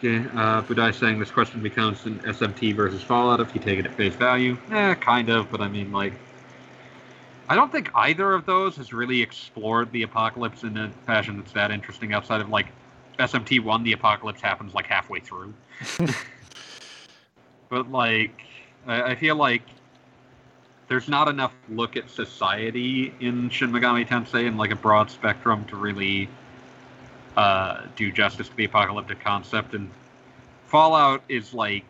[0.00, 3.86] Ga- uh, Budai saying this question becomes an SMT versus Fallout if you take it
[3.86, 4.56] at face value.
[4.70, 6.12] Eh, kind of, but I mean, like,
[7.48, 11.52] I don't think either of those has really explored the apocalypse in a fashion that's
[11.52, 12.66] that interesting outside of, like,
[13.18, 15.54] SMT 1, the apocalypse happens, like, halfway through.
[17.68, 18.42] but, like,
[18.86, 19.62] I, I feel like
[20.88, 25.64] there's not enough look at society in Shin Megami Tensei in, like, a broad spectrum
[25.66, 26.28] to really
[27.36, 29.74] uh, do justice to the apocalyptic concept.
[29.74, 29.90] And
[30.66, 31.86] Fallout is like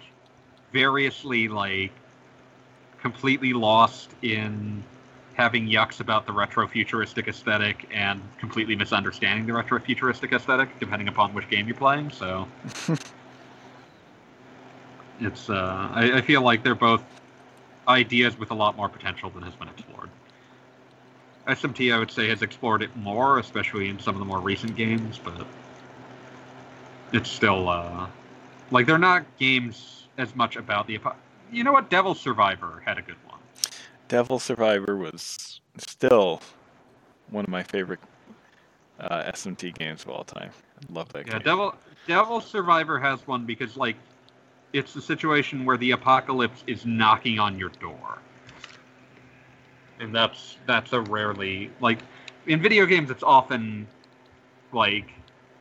[0.73, 1.93] variously like
[3.01, 4.83] completely lost in
[5.35, 11.09] having yucks about the retro futuristic aesthetic and completely misunderstanding the retro futuristic aesthetic, depending
[11.09, 12.11] upon which game you're playing.
[12.11, 12.47] So
[15.21, 17.03] it's uh, I, I feel like they're both
[17.89, 20.09] ideas with a lot more potential than has been explored.
[21.49, 24.77] SMT, I would say, has explored it more, especially in some of the more recent
[24.77, 25.47] games, but
[27.13, 28.07] it's still uh,
[28.71, 30.99] like they're not games as much about the.
[31.53, 31.91] You know what?
[31.91, 33.34] Devil Survivor had a good one.
[34.09, 36.41] Devil Survivor was still
[37.31, 38.01] one of my favorite
[39.01, 40.51] uh, SMT games of all time.
[40.79, 41.43] I love that Yeah, game.
[41.43, 41.75] Devil
[42.07, 43.97] Devil Survivor has one because like
[44.73, 48.19] it's a situation where the apocalypse is knocking on your door.
[50.01, 52.01] And that's that's a rarely like
[52.47, 53.87] in video games it's often
[54.73, 55.11] like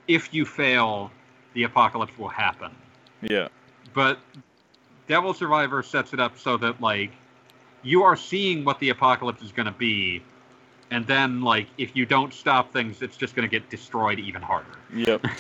[0.08, 1.12] if you fail,
[1.54, 2.76] the apocalypse will happen.
[3.22, 3.48] Yeah.
[3.94, 4.20] But
[5.08, 7.12] Devil Survivor sets it up so that like
[7.84, 10.24] you are seeing what the apocalypse is going to be,
[10.92, 14.42] and then like if you don't stop things, it's just going to get destroyed even
[14.42, 14.78] harder.
[14.94, 15.26] Yep.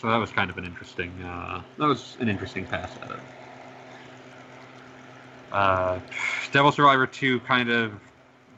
[0.00, 1.10] So that was kind of an interesting.
[1.24, 3.18] Uh, that was an interesting pass at it.
[5.50, 5.98] Uh,
[6.52, 7.92] Devil Survivor 2 kind of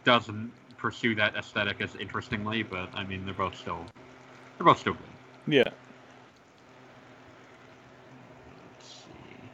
[0.04, 3.86] doesn't pursue that aesthetic as interestingly, but I mean they're both still
[4.58, 5.54] they're both still good.
[5.54, 5.64] yeah.
[8.78, 9.50] Let's see.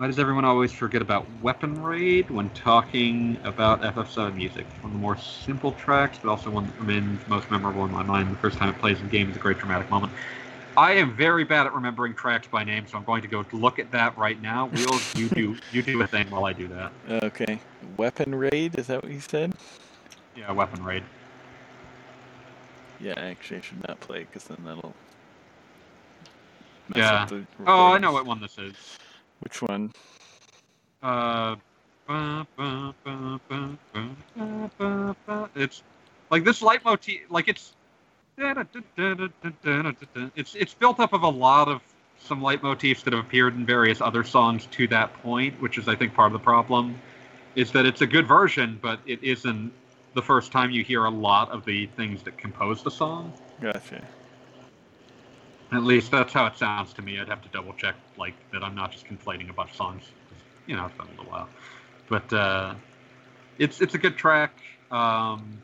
[0.00, 4.64] Why does everyone always forget about Weapon Raid when talking about FF7 music?
[4.80, 8.02] One of the more simple tracks, but also one that remains most memorable in my
[8.02, 8.32] mind.
[8.32, 10.10] The first time it plays in game is a great dramatic moment.
[10.74, 13.78] I am very bad at remembering tracks by name, so I'm going to go look
[13.78, 14.68] at that right now.
[14.68, 16.92] Wheels, you do you do a thing while I do that.
[17.24, 17.60] Okay.
[17.98, 18.78] Weapon raid.
[18.78, 19.52] Is that what you said?
[20.34, 21.02] Yeah, Weapon Raid.
[23.00, 23.12] Yeah.
[23.18, 24.94] Actually, I should not play because then that'll.
[26.88, 27.22] mess Yeah.
[27.24, 28.72] up the Oh, I know what one this is.
[29.40, 29.92] Which one?
[31.02, 31.56] Uh,
[32.06, 33.40] ba, ba, ba,
[35.54, 35.82] it's
[36.30, 37.72] like this leitmotif, like it's
[38.38, 41.80] it's it's built up of a lot of
[42.18, 45.96] some leitmotifs that have appeared in various other songs to that point, which is I
[45.96, 47.00] think part of the problem,
[47.54, 49.72] is that it's a good version, but it isn't
[50.14, 53.32] the first time you hear a lot of the things that compose the song.
[53.60, 54.02] Gotcha.
[55.72, 57.20] At least that's how it sounds to me.
[57.20, 60.02] I'd have to double check, like that I'm not just conflating a bunch of songs.
[60.66, 61.48] You know, it's been a little while,
[62.08, 62.74] but uh,
[63.58, 64.52] it's it's a good track.
[64.90, 65.62] Um,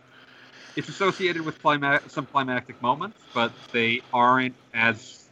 [0.77, 5.25] it's associated with clima- some climactic moments, but they aren't as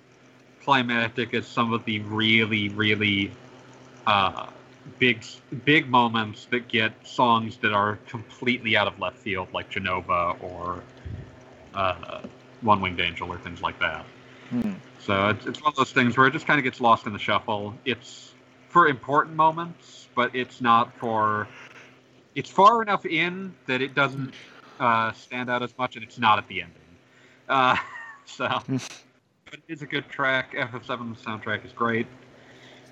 [0.64, 3.30] climactic as some of the really, really
[4.06, 4.46] uh,
[4.98, 5.24] big
[5.64, 10.82] big moments that get songs that are completely out of left field, like Jenova or
[11.74, 12.20] uh,
[12.62, 14.04] One Winged Angel or things like that.
[14.50, 14.72] Hmm.
[14.98, 17.12] So it's, it's one of those things where it just kind of gets lost in
[17.12, 17.74] the shuffle.
[17.84, 18.34] It's
[18.68, 21.46] for important moments, but it's not for.
[22.34, 24.34] It's far enough in that it doesn't
[24.80, 26.80] uh, stand out as much, and it's not at the ending.
[27.48, 27.76] Uh,
[28.24, 28.48] so,
[29.50, 30.54] but it's a good track.
[30.54, 32.06] FF7 soundtrack is great.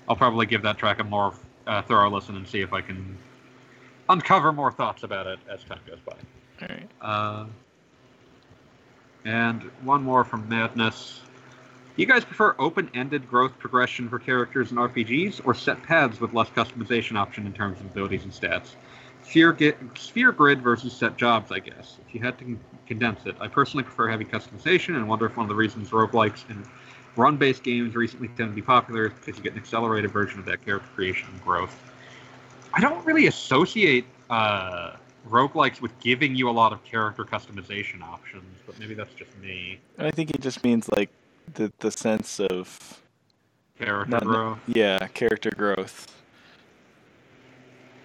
[0.07, 1.33] I'll probably give that track a more
[1.67, 3.17] uh, thorough listen and see if I can
[4.09, 6.13] uncover more thoughts about it as time goes by.
[6.61, 6.89] All right.
[7.01, 7.45] Uh,
[9.25, 11.21] and one more from Madness.
[11.95, 16.49] You guys prefer open-ended growth progression for characters in RPGs, or set paths with less
[16.49, 18.69] customization option in terms of abilities and stats?
[19.23, 21.99] Sphere, gi- sphere grid versus set jobs, I guess.
[22.07, 25.43] If you had to condense it, I personally prefer heavy customization, and wonder if one
[25.43, 26.65] of the reasons roguelikes and
[27.15, 30.45] run-based games recently tend to be popular is because you get an accelerated version of
[30.45, 31.79] that character creation and growth.
[32.73, 34.95] I don't really associate uh,
[35.29, 39.79] roguelikes with giving you a lot of character customization options, but maybe that's just me.
[39.99, 41.11] I think it just means like
[41.53, 43.01] the the sense of
[43.79, 44.59] Character Not- growth.
[44.67, 46.07] yeah character growth.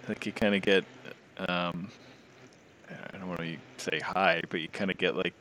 [0.09, 0.85] Like you kind of get,
[1.49, 1.91] um,
[3.13, 5.35] I don't want to say high, but you kind of get like.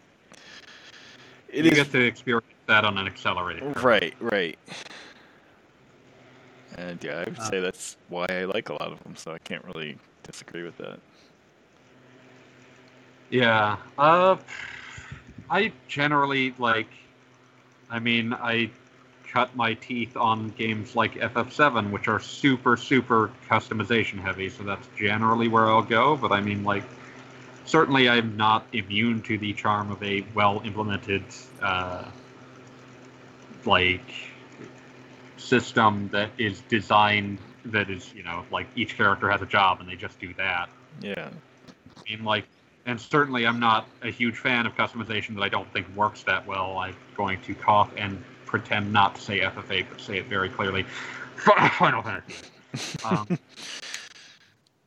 [1.47, 3.63] It you is get to experience that on an accelerated.
[3.75, 3.83] curve.
[3.85, 4.59] right, right.
[6.77, 9.15] And yeah, I would Uh, say that's why I like a lot of them.
[9.15, 10.99] So I can't really disagree with that.
[13.29, 13.77] Yeah.
[13.97, 14.35] Uh,
[15.49, 16.89] I generally like.
[17.89, 18.69] I mean, I
[19.31, 24.49] cut my teeth on games like FF7, which are super, super customization heavy.
[24.49, 26.15] So that's generally where I'll go.
[26.15, 26.83] But I mean, like,
[27.65, 31.23] certainly I'm not immune to the charm of a well implemented,
[31.61, 32.05] uh,
[33.65, 34.09] like,
[35.37, 39.89] system that is designed that is, you know, like each character has a job and
[39.89, 40.69] they just do that.
[41.01, 41.29] Yeah.
[41.29, 42.45] I mean, like,
[42.87, 46.47] and certainly I'm not a huge fan of customization that I don't think works that
[46.47, 46.77] well.
[46.77, 50.83] I'm going to cough and pretend not to say FF8, but say it very clearly.
[51.73, 52.47] Final Fantasy.
[53.03, 53.27] Um,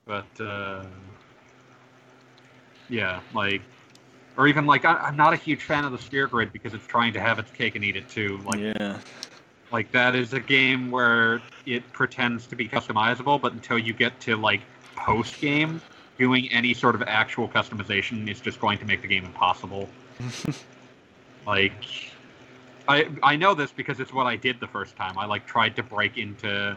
[0.06, 0.84] but uh,
[2.88, 3.60] yeah, like,
[4.38, 6.86] or even like I, I'm not a huge fan of the Sphere Grid because it's
[6.86, 8.40] trying to have its cake and eat it too.
[8.46, 8.98] Like, yeah.
[9.70, 14.18] like that is a game where it pretends to be customizable, but until you get
[14.20, 14.62] to like
[14.96, 15.82] post game,
[16.20, 19.88] doing any sort of actual customization is just going to make the game impossible.
[21.46, 21.72] like
[22.86, 25.18] I I know this because it's what I did the first time.
[25.18, 26.76] I like tried to break into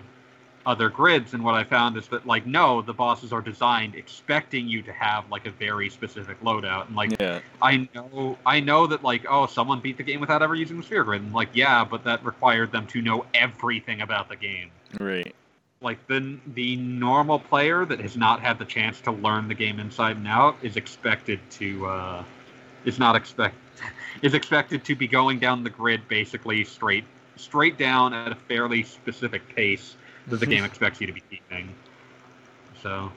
[0.66, 4.66] other grids and what I found is that like no, the bosses are designed expecting
[4.66, 7.42] you to have like a very specific loadout and like yeah.
[7.62, 10.84] I know I know that like oh someone beat the game without ever using the
[10.84, 14.72] sphere grid and like yeah but that required them to know everything about the game
[15.00, 15.36] Right.
[15.84, 19.80] Like the the normal player that has not had the chance to learn the game
[19.80, 22.24] inside and out is expected to uh,
[22.86, 23.56] is not expect
[24.22, 27.04] is expected to be going down the grid basically straight
[27.36, 29.96] straight down at a fairly specific pace
[30.28, 31.68] that the game expects you to be keeping.
[32.82, 33.12] So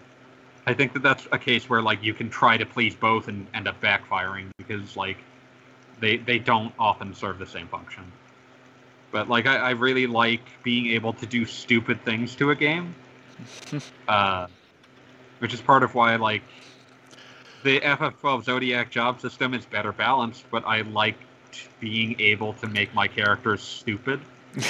[0.67, 3.47] I think that that's a case where like you can try to please both and
[3.55, 5.19] end up backfiring because like
[6.01, 8.05] they they don't often serve the same function.
[9.11, 12.95] But like I, I really like being able to do stupid things to a game,
[14.09, 14.47] uh,
[15.39, 16.43] which is part of why like
[17.63, 20.45] the FF12 Zodiac job system is better balanced.
[20.51, 21.17] But I like
[21.81, 24.21] being able to make my characters stupid.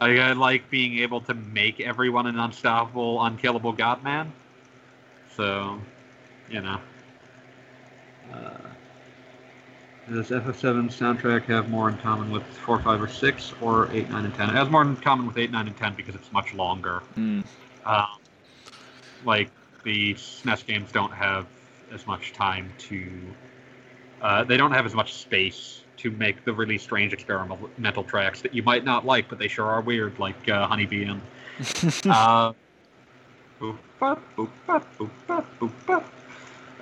[0.00, 4.32] I, I like being able to make everyone an unstoppable, unkillable godman.
[5.36, 5.80] So,
[6.50, 6.80] you know.
[8.32, 8.71] Uh,
[10.12, 14.24] does FF7 soundtrack have more in common with 4, 5, or 6, or 8, 9,
[14.24, 14.50] and 10?
[14.50, 17.02] It has more in common with 8, 9, and 10 because it's much longer.
[17.16, 17.44] Mm.
[17.84, 18.06] Um,
[19.24, 19.50] like,
[19.84, 21.46] the SNES games don't have
[21.92, 23.10] as much time to.
[24.20, 28.54] Uh, they don't have as much space to make the really strange experimental tracks that
[28.54, 31.20] you might not like, but they sure are weird, like uh, Honeybee and.
[32.06, 32.52] uh,
[33.60, 36.12] boop, bop, boop, bop, boop, bop, boop, bop.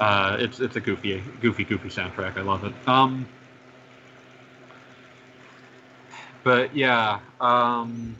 [0.00, 2.38] Uh, it's it's a goofy, goofy, goofy soundtrack.
[2.38, 2.72] I love it.
[2.88, 3.28] Um,
[6.42, 8.16] but yeah, um,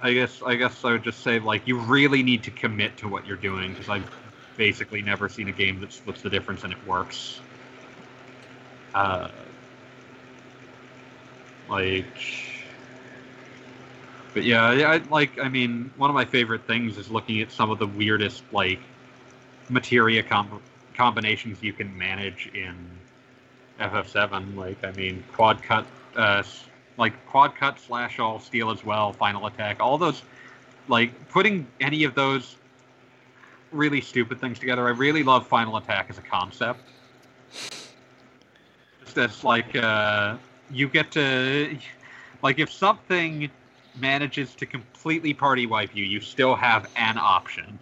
[0.00, 3.08] I guess I guess I would just say like you really need to commit to
[3.08, 4.08] what you're doing because I've
[4.56, 7.40] basically never seen a game that splits the difference and it works.
[8.94, 9.28] Uh,
[11.68, 12.04] like,
[14.34, 17.70] but yeah, I, like I mean, one of my favorite things is looking at some
[17.70, 18.78] of the weirdest like
[19.70, 20.60] materia com-
[20.94, 22.74] combinations you can manage in
[23.80, 24.56] FF7.
[24.56, 26.42] Like, I mean, quad cut, uh,
[26.98, 30.22] like quad cut slash all steal as well, final attack, all those,
[30.88, 32.56] like putting any of those
[33.72, 34.86] really stupid things together.
[34.86, 36.80] I really love final attack as a concept.
[39.04, 40.36] Just as like uh,
[40.70, 41.76] you get to,
[42.42, 43.50] like, if something
[43.98, 47.78] manages to completely party wipe you, you still have an option.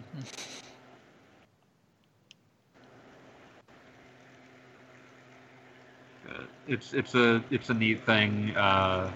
[6.69, 8.55] It's it's a it's a neat thing.
[8.55, 9.11] Uh,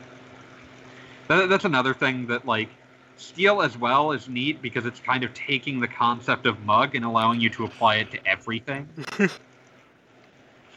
[1.27, 2.69] that, that's another thing that like
[3.15, 7.05] steal as well is neat because it's kind of taking the concept of mug and
[7.05, 8.89] allowing you to apply it to everything.
[9.19, 9.39] it's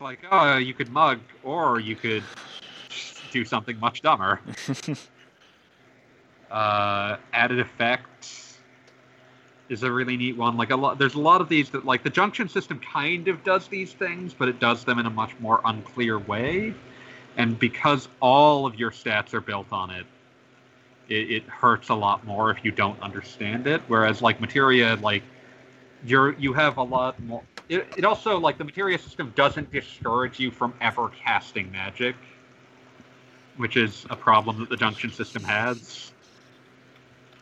[0.01, 2.23] like oh, you could mug, or you could
[3.33, 4.41] do something much dumber.
[6.51, 8.46] uh, added effect
[9.69, 10.57] is a really neat one.
[10.57, 13.43] Like a lot, there's a lot of these that like the junction system kind of
[13.45, 16.75] does these things, but it does them in a much more unclear way.
[17.37, 20.07] And because all of your stats are built on it,
[21.09, 23.83] it, it hurts a lot more if you don't understand it.
[23.89, 25.23] Whereas like materia, like
[26.05, 27.43] you're you have a lot more.
[27.69, 32.15] It, it also like the materia system doesn't discourage you from ever casting magic,
[33.57, 36.13] which is a problem that the junction system has.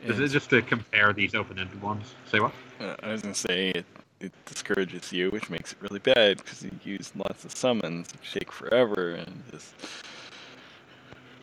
[0.05, 2.15] Is it just to compare these open-ended ones?
[2.31, 2.53] Say what?
[2.79, 3.87] Uh, I was gonna say it,
[4.21, 8.53] it discourages you, which makes it really bad because you use lots of summons, shake
[8.53, 9.75] forever, and just.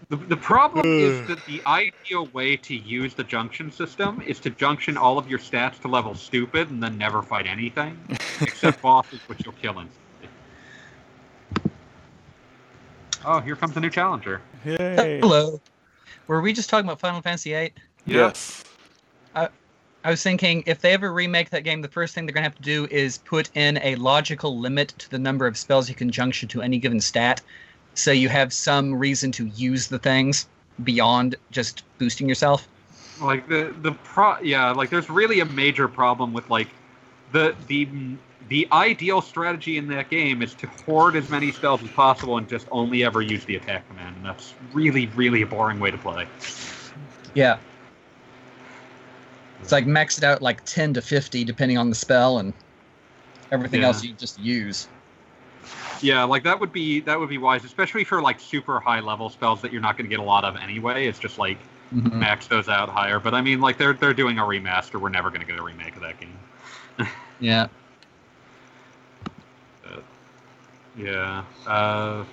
[0.09, 4.49] The, the problem is that the ideal way to use the junction system is to
[4.49, 7.97] junction all of your stats to level stupid and then never fight anything,
[8.41, 10.30] except bosses, which you'll kill instantly.
[13.26, 14.41] Oh, here comes a new challenger.
[14.66, 15.20] Yay!
[15.22, 15.62] Hello.
[16.28, 17.74] Were we just talking about Final Fantasy VIII?
[18.06, 18.64] Yes.
[20.04, 22.49] I was thinking if they ever remake that game, the first thing they're going to
[22.49, 25.95] have to do is put in a logical limit to the number of spells you
[25.95, 27.41] can junction to any given stat.
[27.93, 30.47] So you have some reason to use the things
[30.84, 32.68] beyond just boosting yourself.
[33.22, 36.70] Like the the pro yeah, like there's really a major problem with like
[37.32, 37.88] the the
[38.49, 42.49] the ideal strategy in that game is to hoard as many spells as possible and
[42.49, 45.97] just only ever use the attack command, and that's really really a boring way to
[45.99, 46.26] play.
[47.36, 47.60] Yeah.
[49.62, 52.53] It's like max it out like 10 to 50 depending on the spell and
[53.51, 53.88] everything Yeah.
[53.88, 54.88] else you just use.
[56.01, 59.30] Yeah, like that would be that would be wise, especially for like super high level
[59.30, 61.05] spells that you're not going to get a lot of anyway.
[61.07, 61.59] It's just like
[61.93, 62.14] Mhm.
[62.14, 63.20] max those out higher.
[63.20, 64.99] But I mean, like they're they're doing a remaster.
[64.99, 66.38] We're never going to get a remake of that game.
[67.39, 67.68] Yeah.
[70.97, 71.43] Yeah.
[71.66, 72.24] Uh,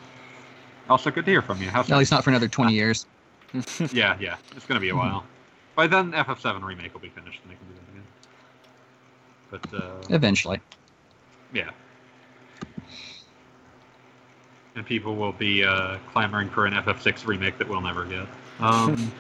[0.89, 1.69] also, good to hear from you.
[1.71, 3.07] How's At least not for another 20 years.
[3.93, 4.37] Yeah, yeah.
[4.57, 5.25] It's going to be a while.
[5.79, 7.75] By then, FF7 remake will be finished, and they can do
[9.53, 9.79] that again.
[9.79, 10.61] But uh, Eventually.
[11.55, 11.71] yeah.
[14.75, 18.27] And people will be uh, clamoring for an FF6 remake that we'll never get.
[18.59, 19.13] Um,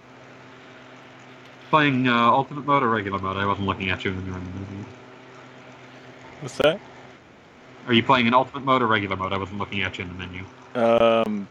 [1.70, 3.36] playing uh, ultimate mode or regular mode?
[3.36, 4.88] I wasn't looking at you when you were in the movie.
[6.38, 6.80] What's that?
[7.88, 9.32] Are you playing in ultimate mode or regular mode?
[9.32, 10.44] I wasn't looking at you in the menu.
[10.76, 11.48] Um,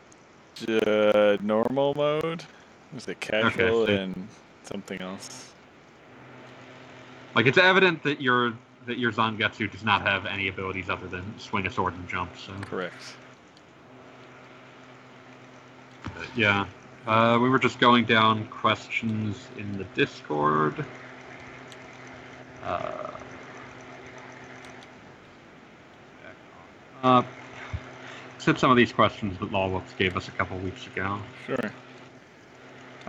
[0.66, 2.46] uh, normal mode.
[2.94, 4.28] Was it casual so- and
[4.64, 5.46] something else?
[7.36, 8.54] Like it's evident that your
[8.88, 12.36] that your Zangetsu does not have any abilities other than swing a sword and jump.
[12.38, 13.16] So Correct.
[16.16, 16.66] but yeah,
[17.06, 20.84] uh, we were just going down questions in the Discord.
[22.64, 23.12] Uh,
[27.04, 27.24] uh,
[28.36, 31.20] except some of these questions that Lawwolf gave us a couple weeks ago.
[31.46, 31.72] Sure.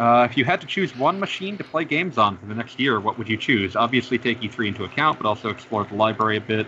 [0.01, 2.78] Uh, if you had to choose one machine to play games on for the next
[2.78, 3.76] year, what would you choose?
[3.76, 6.66] Obviously, take E3 into account, but also explore the library a bit.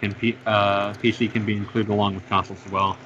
[0.00, 2.98] Can P- uh, PC can be included along with consoles as well.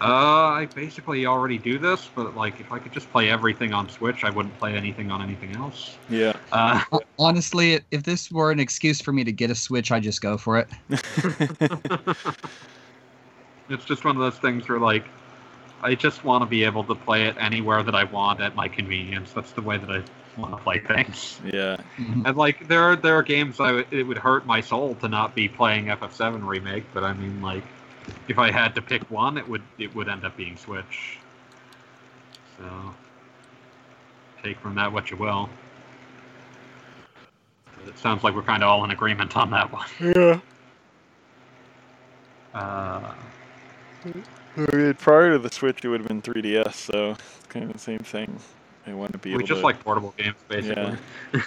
[0.00, 3.90] Uh, I basically already do this, but like, if I could just play everything on
[3.90, 5.98] Switch, I wouldn't play anything on anything else.
[6.08, 6.32] Yeah.
[6.52, 6.80] Uh,
[7.18, 10.38] Honestly, if this were an excuse for me to get a Switch, I'd just go
[10.38, 10.68] for it.
[13.68, 15.04] it's just one of those things where like,
[15.80, 18.68] I just want to be able to play it anywhere that I want at my
[18.68, 19.32] convenience.
[19.32, 20.02] That's the way that I
[20.40, 21.40] want to play things.
[21.44, 21.76] yeah.
[21.98, 22.26] Mhm.
[22.26, 25.08] And like there are there are games I w- it would hurt my soul to
[25.08, 27.64] not be playing FF7 remake, but I mean like
[28.28, 31.18] if I had to pick one, it would it would end up being Switch.
[32.56, 32.94] So
[34.42, 35.48] take from that what you will.
[37.86, 39.86] It sounds like we're kind of all in agreement on that one.
[40.00, 40.40] Yeah.
[42.54, 43.14] Uh,
[44.04, 44.24] I mean,
[44.98, 48.00] prior to the Switch, it would have been 3DS, so it's kind of the same
[48.00, 48.38] thing.
[48.86, 49.64] I want to be we able just to.
[49.64, 50.96] like portable games, basically.
[51.34, 51.42] Yeah.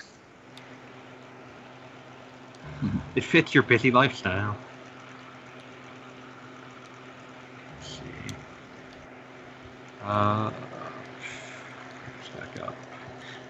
[3.16, 4.55] it fits your busy lifestyle.
[7.80, 8.36] Let's see.
[10.03, 10.51] Uh,
[12.38, 12.76] back up.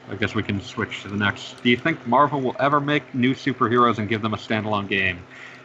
[0.09, 1.62] I guess we can switch to the next.
[1.64, 5.20] Do you think Marvel will ever make new superheroes and give them a standalone game?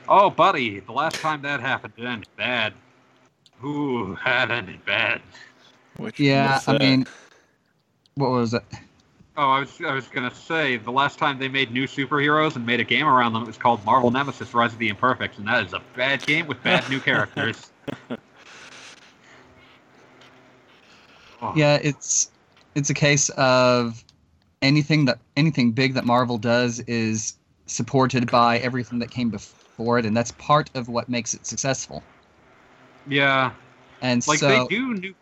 [0.09, 2.73] Oh, buddy, the last time that happened, it ended bad.
[3.65, 5.21] Ooh, that ended bad.
[5.99, 6.81] Which Yeah, I that?
[6.81, 7.07] mean,
[8.17, 8.63] what was it?
[9.39, 12.65] Oh, I was I was gonna say the last time they made new superheroes and
[12.65, 15.47] made a game around them, it was called Marvel Nemesis: Rise of the Imperfects, and
[15.47, 17.71] that is a bad game with bad new characters.
[21.43, 22.31] Oh, Yeah, it's
[22.75, 24.03] it's a case of
[24.63, 27.37] anything that anything big that Marvel does is
[27.67, 32.03] supported by everything that came before it, and that's part of what makes it successful.
[33.09, 33.53] Yeah,
[34.03, 35.15] And like so, they do new.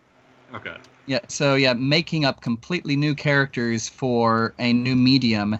[0.54, 0.76] Okay.
[1.06, 5.58] yeah, so yeah, making up completely new characters for a new medium,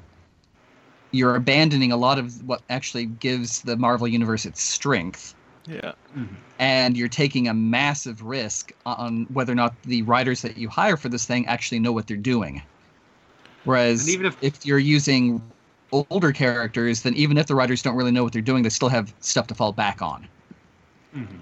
[1.11, 5.35] you're abandoning a lot of what actually gives the Marvel universe its strength.
[5.67, 5.93] yeah.
[6.61, 10.97] and you're taking a massive risk on whether or not the writers that you hire
[10.97, 12.63] for this thing actually know what they're doing.
[13.65, 15.43] Whereas And even if- if you're using
[15.93, 18.89] older characters, then even if the writers don't really know what they're doing, they still
[18.89, 20.29] have stuff to fall back on.
[21.17, 21.41] Mhm.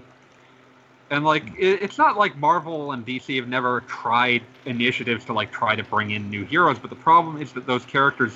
[1.13, 5.53] And like, it, it's not like Marvel and DC have never tried initiatives to like
[5.53, 8.33] try to bring in new heroes, but the problem is that those characters,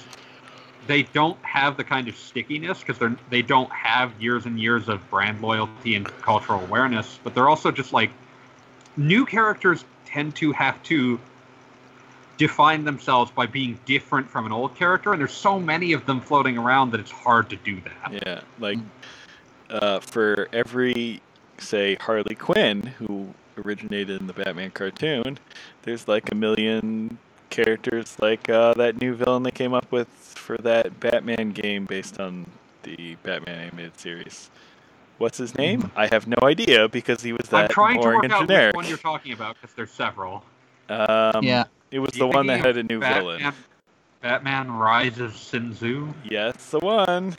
[0.87, 4.91] they don't have the kind of stickiness because they're they don't have years and years
[4.91, 7.19] of brand loyalty and cultural awareness.
[7.25, 8.11] But they're also just like
[8.99, 11.19] new characters tend to have to
[12.37, 16.21] define themselves by being different from an old character, and there's so many of them
[16.21, 18.13] floating around that it's hard to do that.
[18.13, 18.79] Yeah, like
[19.71, 21.23] uh, for every,
[21.61, 23.35] say, Harley Quinn, who
[23.65, 25.39] originated in the Batman cartoon,
[25.83, 27.19] there's like a million
[27.51, 32.21] characters like uh, that new villain they came up with for that Batman game based
[32.21, 32.47] on
[32.83, 34.51] the Batman animated series.
[35.19, 35.91] What's his name?
[35.97, 38.75] I have no idea because he was that I'm trying to work and out which
[38.75, 40.45] one you're talking about because there's several.
[40.89, 41.65] Um, Yeah.
[41.91, 43.55] it was the one that had of a new Batman, villain.
[44.21, 46.13] Batman Rises Sin Tzu.
[46.25, 47.35] Yes, the one.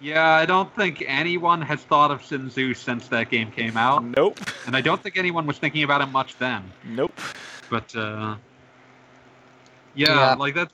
[0.00, 4.02] Yeah, I don't think anyone has thought of Sin Tzu since that game came out,
[4.02, 4.38] Nope.
[4.66, 6.72] and I don't think anyone was thinking about him much then.
[6.84, 7.12] Nope.
[7.68, 8.36] But uh,
[9.94, 10.34] yeah, Yeah.
[10.34, 10.70] like that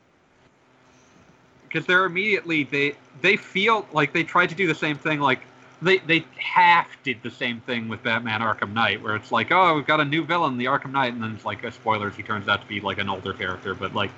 [1.64, 5.41] because they're immediately they they feel like they tried to do the same thing like
[5.83, 9.74] they they half did the same thing with Batman Arkham Knight where it's like oh
[9.74, 12.22] we've got a new villain the Arkham Knight and then it's like uh, spoilers he
[12.22, 14.11] turns out to be like an older character but like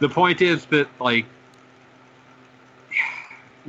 [0.00, 1.26] the point is that like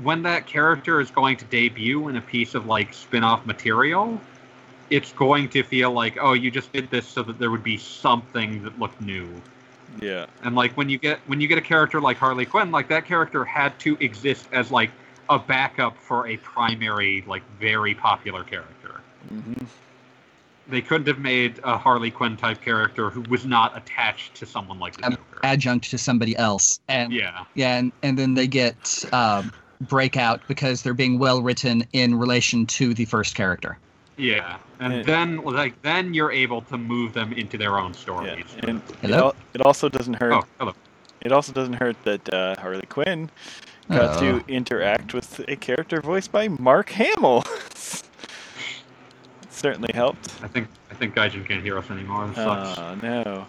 [0.02, 4.20] when that character is going to debut in a piece of like spin-off material
[4.90, 7.78] it's going to feel like oh you just did this so that there would be
[7.78, 9.28] something that looked new
[10.02, 10.26] Yeah.
[10.44, 13.06] and like when you get when you get a character like Harley Quinn, like that
[13.06, 14.92] character had to exist as like
[15.30, 19.00] a backup for a primary, like very popular character.
[19.32, 19.66] Mm-hmm.
[20.68, 24.80] they couldn't have made a Harley Quinn type character who was not attached to someone
[24.80, 25.40] like the Um, Joker.
[25.44, 29.52] adjunct to somebody else and yeah, yeah and, and then they get um,
[29.88, 33.78] breakout because they're being well written in relation to the first character
[34.16, 35.02] yeah, and Yeah.
[35.04, 38.46] then like then you're able to move them into their own Yeah, stories.
[38.62, 40.34] and it, al- it also doesn't hurt.
[40.34, 40.74] Oh, hello.
[41.22, 43.32] It also doesn't hurt that uh, Harley Quinn
[43.90, 44.40] got Oh.
[44.40, 47.44] to interact with a character voiced by Mark Hamill.
[47.44, 48.04] It
[49.50, 50.32] certainly helped.
[50.44, 52.28] I think I think Gaijin can't hear us anymore.
[52.28, 52.78] This sucks.
[52.78, 53.48] Oh no.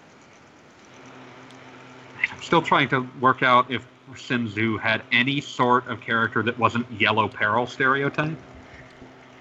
[2.33, 3.85] I'm still trying to work out if
[4.17, 8.37] Sin Tzu had any sort of character that wasn't Yellow Peril stereotype.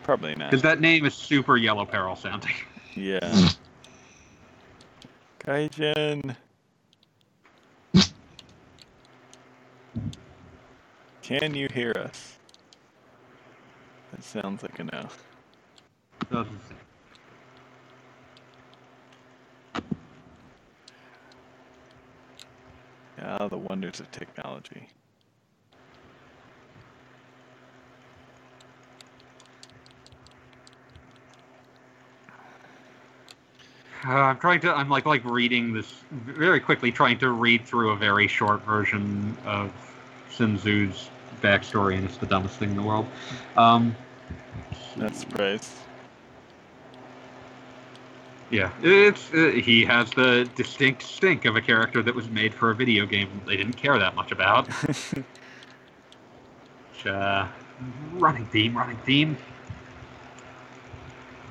[0.03, 0.49] Probably not.
[0.51, 2.51] Because that name is super Yellow Peril sounding.
[2.95, 3.27] Yeah.
[3.27, 3.47] Hmm.
[5.39, 6.35] Kaijin.
[11.23, 12.37] Can you hear us?
[14.11, 15.07] That sounds like a no.
[16.31, 16.77] Doesn't seem-
[23.21, 24.89] Ah, the wonders of technology.
[34.05, 34.73] Uh, I'm trying to.
[34.73, 39.37] I'm like like reading this very quickly, trying to read through a very short version
[39.45, 39.71] of
[40.29, 41.09] Sin Tzu's
[41.41, 43.05] backstory, and it's the dumbest thing in the world.
[43.55, 43.95] Um,
[44.97, 45.71] Not surprised.
[48.53, 52.69] Yeah, it's uh, he has the distinct stink of a character that was made for
[52.69, 54.67] a video game they didn't care that much about.
[54.73, 55.25] Which,
[57.07, 57.47] uh,
[58.13, 59.35] running theme, running theme.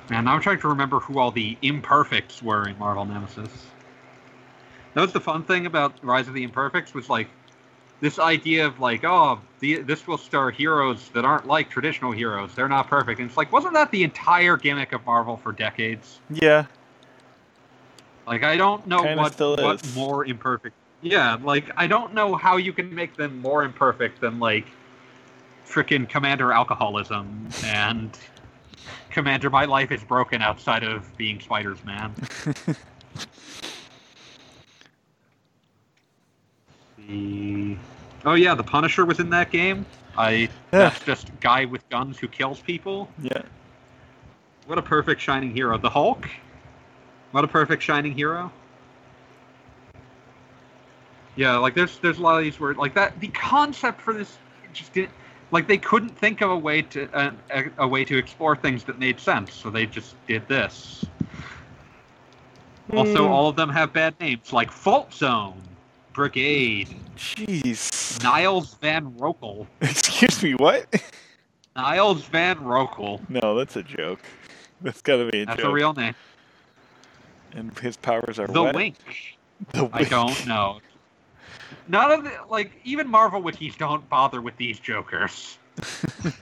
[0.09, 3.51] Man, I'm trying to remember who all the imperfects were in Marvel Nemesis.
[4.93, 7.27] That was the fun thing about Rise of the Imperfects was like
[7.99, 12.53] this idea of like, oh, the, this will star heroes that aren't like traditional heroes.
[12.55, 13.19] They're not perfect.
[13.19, 16.21] And it's like, wasn't that the entire gimmick of Marvel for decades?
[16.29, 16.65] yeah.
[18.25, 19.95] Like, I don't know Kinda what what is.
[19.95, 20.75] more imperfect.
[21.01, 24.65] Yeah, like I don't know how you can make them more imperfect than like
[25.67, 28.17] freaking Commander Alcoholism and
[29.09, 32.13] Commander My Life is Broken outside of being Spider's Man.
[37.07, 37.77] the
[38.23, 39.85] oh yeah, the Punisher was in that game.
[40.17, 43.09] I that's just guy with guns who kills people.
[43.21, 43.41] yeah.
[44.67, 45.77] What a perfect shining hero.
[45.77, 46.29] The Hulk?
[47.33, 48.51] What a perfect shining hero.
[51.35, 54.37] Yeah, like there's there's a lot of these words like that the concept for this
[54.71, 55.09] just didn't
[55.49, 58.83] like they couldn't think of a way to uh, a, a way to explore things
[58.83, 61.03] that made sense, so they just did this.
[62.95, 63.31] Also, Hmm.
[63.31, 65.59] all of them have bad names like Fault Zone,
[66.13, 68.21] Brigade, Jeez.
[68.23, 69.65] Niles Van Roekel.
[69.81, 70.85] Excuse me, what?
[71.75, 73.27] Niles Van Roekel.
[73.27, 74.19] No, that's a joke.
[74.81, 75.71] That's gotta be a That's joke.
[75.71, 76.13] a real name.
[77.53, 78.75] And his powers are The what?
[78.75, 78.95] Wink.
[79.71, 80.79] The I don't know.
[81.87, 85.57] None of the like even Marvel wikis don't bother with these jokers.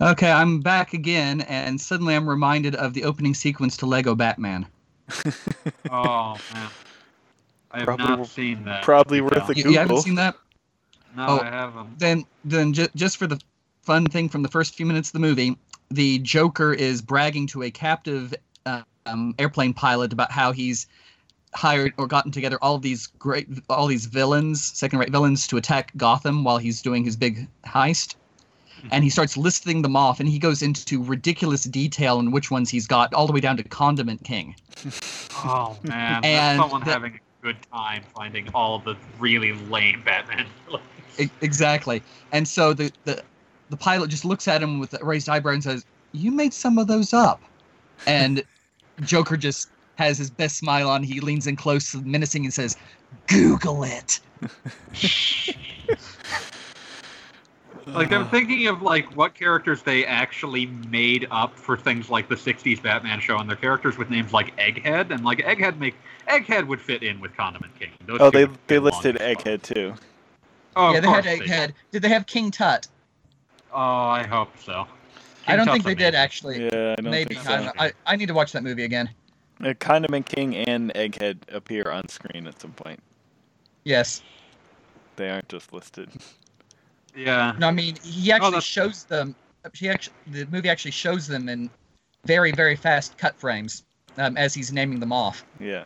[0.00, 4.66] okay i'm back again and suddenly i'm reminded of the opening sequence to lego batman
[5.90, 6.68] Oh man.
[7.72, 8.82] I have Probably- not seen that.
[8.82, 9.64] Probably to be worth a honest.
[9.64, 10.36] you, you haven't seen that
[11.16, 11.38] No, Oh.
[11.40, 11.98] I haven't.
[11.98, 13.40] then then ju- just for the
[13.82, 15.56] fun thing from the first few minutes of the movie,
[15.90, 18.32] the Joker is bragging to a captive
[18.66, 20.86] uh, um, airplane pilot about how he's
[21.54, 26.44] hired or gotten together all these great all these villains, second-rate villains, to attack Gotham
[26.44, 28.14] while he's doing his big heist.
[28.90, 32.68] And he starts listing them off, and he goes into ridiculous detail on which ones
[32.68, 34.56] he's got, all the way down to Condiment King.
[35.44, 36.24] Oh man.
[36.24, 41.30] And That's someone the- having a good time finding all the really lame Batman villains.
[41.40, 42.02] Exactly.
[42.32, 43.22] And so the, the
[43.70, 46.76] the pilot just looks at him with a raised eyebrow and says, "You made some
[46.78, 47.42] of those up."
[48.06, 48.44] And
[49.00, 51.02] Joker just has his best smile on.
[51.02, 52.76] He leans in close, menacing, and says,
[53.26, 54.20] "Google it."
[57.86, 62.36] Like I'm thinking of like what characters they actually made up for things like the
[62.36, 65.94] '60s Batman show, and their characters with names like Egghead, and like Egghead make
[66.28, 67.90] Egghead would fit in with Condiment King.
[68.06, 69.36] Those Oh, two they they listed just fine.
[69.36, 69.94] Egghead too.
[70.74, 71.74] Oh, yeah, they had course they Egghead.
[71.90, 72.86] Did they have King Tut?
[73.72, 74.86] Oh, I hope so.
[75.46, 76.64] I don't think they did actually.
[76.64, 77.64] Yeah, I don't Maybe think I, don't so.
[77.66, 77.72] know.
[77.78, 79.10] I, I need to watch that movie again.
[79.62, 83.00] Uh, Condiment King and Egghead appear on screen at some point.
[83.84, 84.22] Yes.
[85.16, 86.08] They aren't just listed.
[87.16, 87.54] Yeah.
[87.58, 89.34] No, I mean he actually that's- shows them.
[89.74, 91.70] He actually the movie actually shows them in
[92.24, 93.84] very very fast cut frames
[94.18, 95.44] um, as he's naming them off.
[95.60, 95.84] Yeah.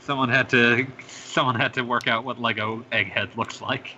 [0.00, 3.96] Someone had to someone had to work out what Lego Egghead looks like.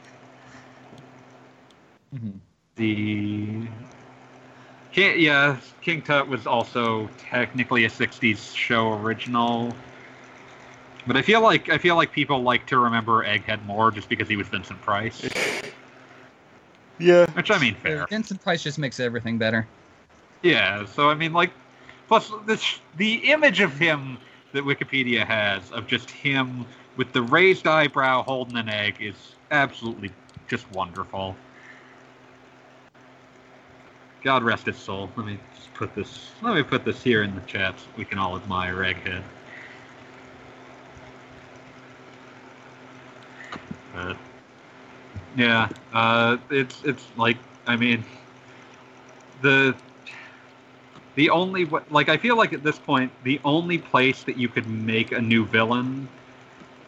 [2.15, 2.31] Mm-hmm.
[2.77, 3.69] The
[4.93, 9.75] King, yeah, King Tut was also technically a '60s show original,
[11.07, 14.29] but I feel like I feel like people like to remember Egghead more just because
[14.29, 15.23] he was Vincent Price,
[16.99, 17.27] Yeah.
[17.33, 18.07] which I mean fair.
[18.09, 19.67] Vincent Price just makes everything better.
[20.43, 21.53] Yeah, so I mean, like,
[22.09, 24.19] plus this the image of him
[24.53, 26.67] that Wikipedia has of just him
[26.97, 30.13] with the raised eyebrow holding an egg is absolutely
[30.49, 31.37] just wonderful.
[34.23, 35.11] God rest his soul.
[35.17, 36.31] Let me just put this.
[36.43, 39.23] Let me put this here in the chat so we can all admire Egghead.
[43.93, 44.17] But
[45.37, 48.05] yeah, uh, it's it's like I mean
[49.41, 49.75] the
[51.17, 54.69] the only like I feel like at this point the only place that you could
[54.69, 56.09] make a new villain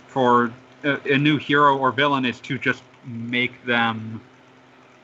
[0.06, 0.52] for
[0.84, 4.20] a, a new hero or villain is to just make them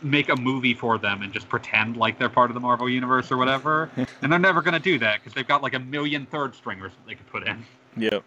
[0.02, 3.30] make a movie for them and just pretend like they're part of the Marvel universe
[3.30, 3.90] or whatever.
[4.22, 6.92] and they're never going to do that because they've got like a million third stringers
[6.92, 7.64] that they could put in.
[7.96, 8.24] Yep.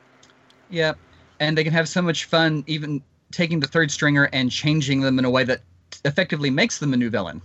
[0.69, 0.93] Yeah,
[1.39, 3.01] and they can have so much fun even
[3.31, 5.61] taking the third stringer and changing them in a way that
[6.05, 7.41] effectively makes them a new villain,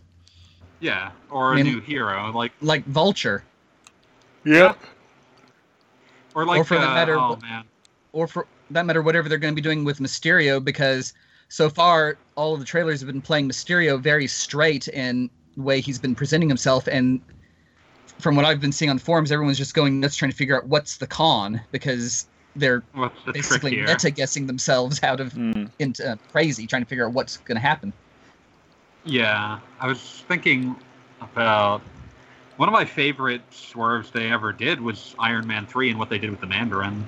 [0.80, 3.42] Yeah, or a I mean- new hero like like Vulture,
[4.44, 4.78] Yep.
[6.34, 7.64] or like for that uh, matter, oh man.
[8.12, 11.14] or for that matter, whatever they're going to be doing with Mysterio, because
[11.48, 15.80] so far all of the trailers have been playing Mysterio very straight in the way
[15.80, 17.20] he's been presenting himself, and
[18.20, 20.66] from what I've been seeing on forums, everyone's just going nuts trying to figure out
[20.66, 22.26] what's the con because
[22.56, 25.70] they're the basically meta guessing themselves out of Mm.
[25.78, 27.92] into uh, crazy, trying to figure out what's going to happen.
[29.04, 30.74] Yeah, I was thinking
[31.20, 31.80] about
[32.56, 36.18] one of my favorite swerves they ever did was Iron Man 3 and what they
[36.18, 37.06] did with the Mandarin.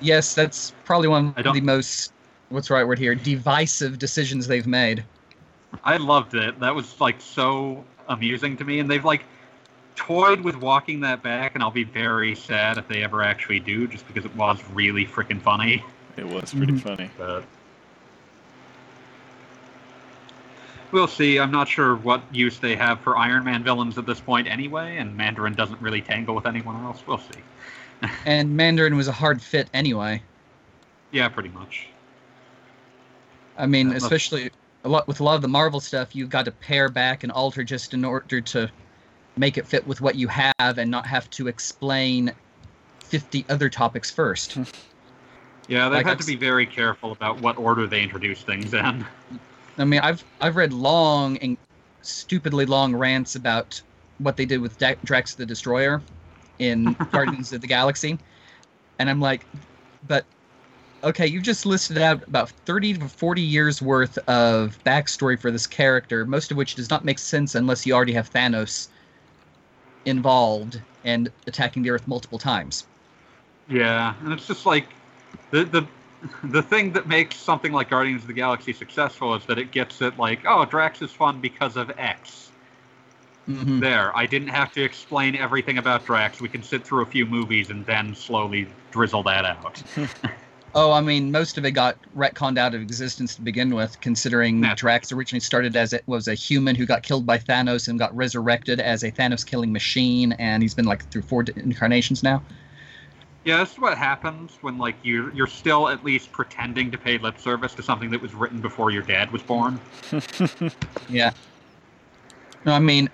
[0.00, 2.12] Yes, that's probably one of the most
[2.48, 5.04] what's the right word here divisive decisions they've made.
[5.84, 6.58] I loved it.
[6.60, 9.24] That was like so amusing to me, and they've like
[9.94, 13.88] toyed with walking that back, and I'll be very sad if they ever actually do,
[13.88, 15.82] just because it was really freaking funny.
[16.16, 16.80] It was pretty Mhm.
[16.80, 17.10] funny.
[17.18, 17.44] But
[20.92, 21.38] we'll see.
[21.38, 24.96] I'm not sure what use they have for Iron Man villains at this point, anyway,
[24.96, 27.02] and Mandarin doesn't really tangle with anyone else.
[27.06, 27.40] We'll see.
[28.26, 30.22] And Mandarin was a hard fit anyway.
[31.12, 31.88] Yeah, pretty much.
[33.58, 34.50] I mean, Uh, especially
[34.84, 37.32] a lot with a lot of the Marvel stuff, you've got to pare back and
[37.32, 38.70] alter just in order to
[39.36, 42.32] make it fit with what you have and not have to explain
[43.00, 44.56] 50 other topics first.
[45.68, 48.72] Yeah, they've Like, had I've to be very careful about what order they introduce things
[48.74, 49.04] in.
[49.78, 51.56] I mean, I've I've read long and
[52.02, 53.80] stupidly long rants about
[54.18, 56.00] what they did with Da- Drax the Destroyer
[56.58, 58.18] in Guardians of the Galaxy,
[58.98, 59.44] and I'm like,
[60.08, 60.24] but
[61.06, 65.66] okay, you've just listed out about 30 to 40 years worth of backstory for this
[65.66, 68.88] character, most of which does not make sense unless you already have Thanos
[70.04, 72.84] involved and attacking the Earth multiple times.
[73.68, 74.86] Yeah, and it's just like
[75.50, 75.86] the the
[76.44, 80.02] the thing that makes something like Guardians of the Galaxy successful is that it gets
[80.02, 82.50] it like, oh, Drax is fun because of X.
[83.48, 83.80] Mhm.
[83.80, 86.40] There, I didn't have to explain everything about Drax.
[86.40, 89.80] We can sit through a few movies and then slowly drizzle that out.
[90.78, 94.60] Oh, I mean, most of it got retconned out of existence to begin with, considering
[94.60, 94.92] Naturally.
[94.92, 98.14] Drax originally started as it was a human who got killed by Thanos and got
[98.14, 102.42] resurrected as a Thanos killing machine, and he's been like through four incarnations now.
[103.46, 107.16] Yeah, this is what happens when like you you're still at least pretending to pay
[107.16, 109.80] lip service to something that was written before your dad was born.
[111.08, 111.30] Yeah.
[112.66, 113.08] No, I mean,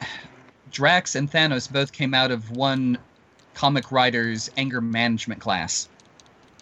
[0.72, 2.98] Drax and Thanos both came out of one
[3.54, 5.88] comic writer's anger management class.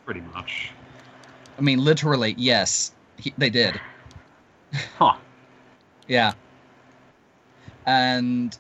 [0.05, 0.73] Pretty much.
[1.61, 3.79] I mean, literally, yes, he, they did.
[4.99, 5.17] Huh.
[6.09, 6.33] Yeah.
[7.87, 8.59] And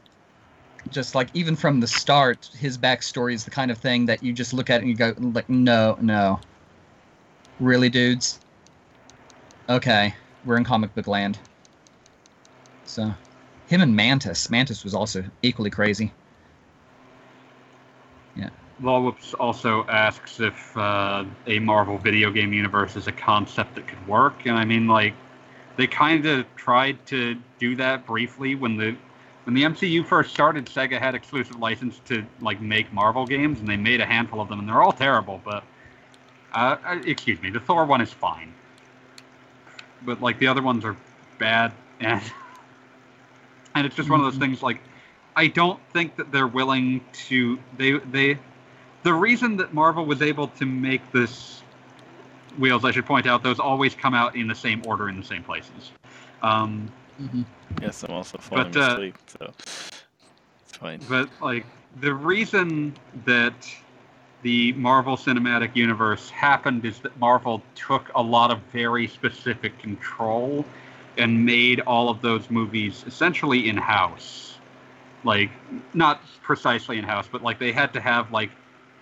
[0.90, 4.32] just like even from the start, his backstory is the kind of thing that you
[4.32, 6.38] just look at and you go like, no, no.
[7.59, 8.38] Really, dudes?
[9.68, 11.40] Okay, we're in comic book land.
[12.84, 13.12] So,
[13.66, 14.48] him and Mantis.
[14.48, 16.12] Mantis was also equally crazy.
[18.83, 24.07] Lolwhoops also asks if uh, a Marvel video game universe is a concept that could
[24.09, 25.14] work, and I mean, like,
[25.76, 28.97] they kind of tried to do that briefly when the
[29.45, 30.66] when the MCU first started.
[30.66, 34.49] Sega had exclusive license to like make Marvel games, and they made a handful of
[34.49, 35.41] them, and they're all terrible.
[35.45, 35.62] But
[36.53, 38.53] uh, uh, excuse me, the Thor one is fine,
[40.03, 40.97] but like the other ones are
[41.39, 42.22] bad, and
[43.74, 44.81] and it's just one of those things like
[45.37, 48.39] I don't think that they're willing to they they
[49.03, 51.62] the reason that Marvel was able to make this
[52.59, 55.24] wheels, I should point out, those always come out in the same order in the
[55.24, 55.92] same places.
[56.42, 56.90] Um,
[57.20, 57.44] Mhm.
[57.80, 59.16] yes, I'm also falling But, uh, asleep.
[59.26, 59.53] So
[60.62, 61.01] it's fine.
[61.09, 61.66] But like
[62.01, 63.55] the reason that
[64.42, 70.64] the Marvel Cinematic Universe happened is that Marvel took a lot of very specific control
[71.18, 74.59] and made all of those movies essentially in house.
[75.24, 75.51] Like
[75.92, 78.51] not precisely in house, but like they had to have like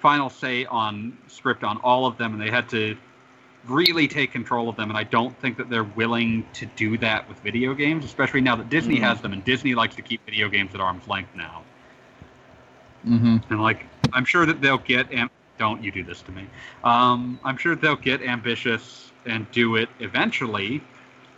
[0.00, 2.96] final say on script on all of them and they had to
[3.66, 7.28] really take control of them and I don't think that they're willing to do that
[7.28, 9.02] with video games, especially now that Disney Mhm.
[9.02, 11.62] has them and Disney likes to keep video games at arm's length now.
[13.06, 13.36] Mm-hmm.
[13.50, 15.12] And like, I'm sure that they'll get.
[15.12, 16.46] Am- don't you do this to me?
[16.84, 20.80] Um, I'm sure they'll get ambitious and do it eventually.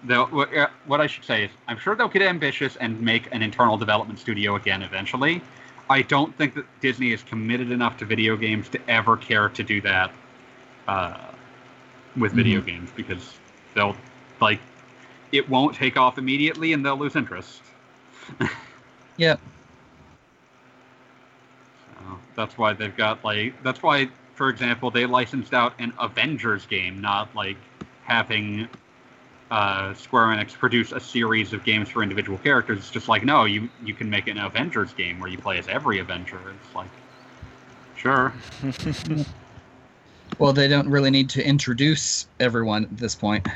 [0.09, 3.77] Uh, what I should say is, I'm sure they'll get ambitious and make an internal
[3.79, 5.41] development studio again eventually.
[5.91, 9.65] I don't think that Disney is committed enough to video games to ever care to
[9.65, 10.13] do that
[10.87, 11.19] uh,
[12.17, 13.35] with video games because
[13.75, 13.97] they'll
[14.41, 14.61] like
[15.33, 17.61] it won't take off immediately and they'll lose interest.
[19.17, 19.39] Yep.
[21.85, 26.65] So that's why they've got like that's why, for example, they licensed out an Avengers
[26.65, 27.59] game, not like
[28.05, 28.67] having
[29.51, 32.79] uh, Square Enix produce a series of games for individual characters.
[32.79, 35.69] It's just like no, you you can make an Avengers game where you play as
[35.69, 36.39] every Avenger.
[36.39, 36.91] It's like
[37.97, 38.33] sure,
[40.39, 43.47] Well, they don't really need to introduce everyone at this point.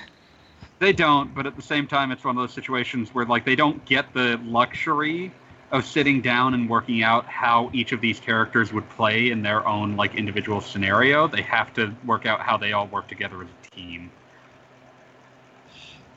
[0.81, 3.57] they don't, but at the same time, it's one of those situations where like they
[3.57, 5.33] don't get the luxury
[5.71, 9.67] of sitting down and working out how each of these characters would play in their
[9.67, 11.27] own like individual scenario.
[11.27, 14.11] They have to work out how they all work together as a team.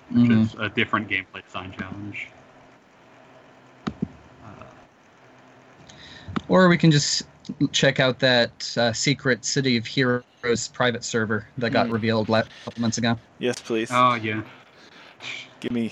[0.10, 0.44] Which Mhm.
[0.44, 2.28] is a different gameplay design challenge.
[4.44, 4.64] Uh,
[6.48, 7.24] Or we can just
[7.72, 11.92] check out that uh, secret City of Heroes private server that got Mm.
[11.94, 13.20] revealed a couple months ago.
[13.40, 13.90] Yes, please.
[13.92, 14.42] oh yeah.
[15.60, 15.92] Give me.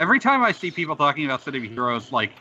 [0.00, 2.32] Every time I see people talking about City of Heroes, like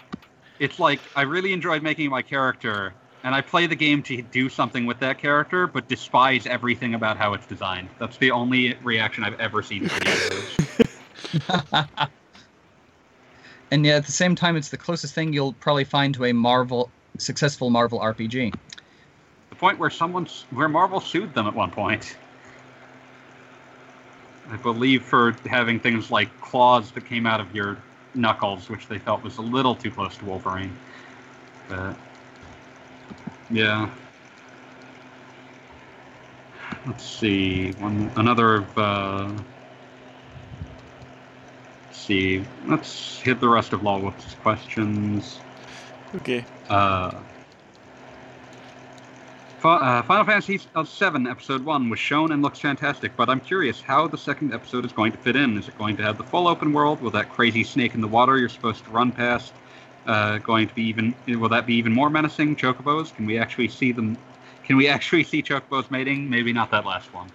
[0.59, 2.93] it's like I really enjoyed making my character,
[3.24, 7.17] and I play the game to do something with that character, but despise everything about
[7.17, 7.89] how it's designed.
[7.97, 10.11] That's the only reaction I've ever seen to City
[11.49, 12.09] of
[13.71, 16.34] and yet at the same time, it's the closest thing you'll probably find to a
[16.34, 18.53] Marvel successful Marvel RPG.
[19.49, 22.17] the point where someone's where Marvel sued them at one point.
[24.49, 27.78] I believe for having things like claws that came out of your
[28.13, 30.76] knuckles, which they felt was a little too close to Wolverine.
[31.69, 31.95] But
[33.49, 33.89] yeah.
[36.85, 37.71] Let's see.
[37.73, 39.31] One another of uh
[41.85, 42.43] let's see.
[42.67, 45.39] Let's hit the rest of Lawwolf's questions.
[46.15, 46.45] Okay.
[46.69, 47.11] Uh,
[49.63, 54.07] uh, Final Fantasy VII Episode 1 was shown and looks fantastic, but I'm curious how
[54.07, 55.57] the second episode is going to fit in.
[55.57, 57.01] Is it going to have the full open world?
[57.01, 59.53] Will that crazy snake in the water you're supposed to run past
[60.06, 61.14] uh, going to be even?
[61.28, 62.56] Will that be even more menacing?
[62.56, 63.14] Chocobos?
[63.16, 64.18] Can we actually see them?
[64.66, 66.30] Can we actually see chocobos mating?
[66.30, 67.30] Maybe not that last one.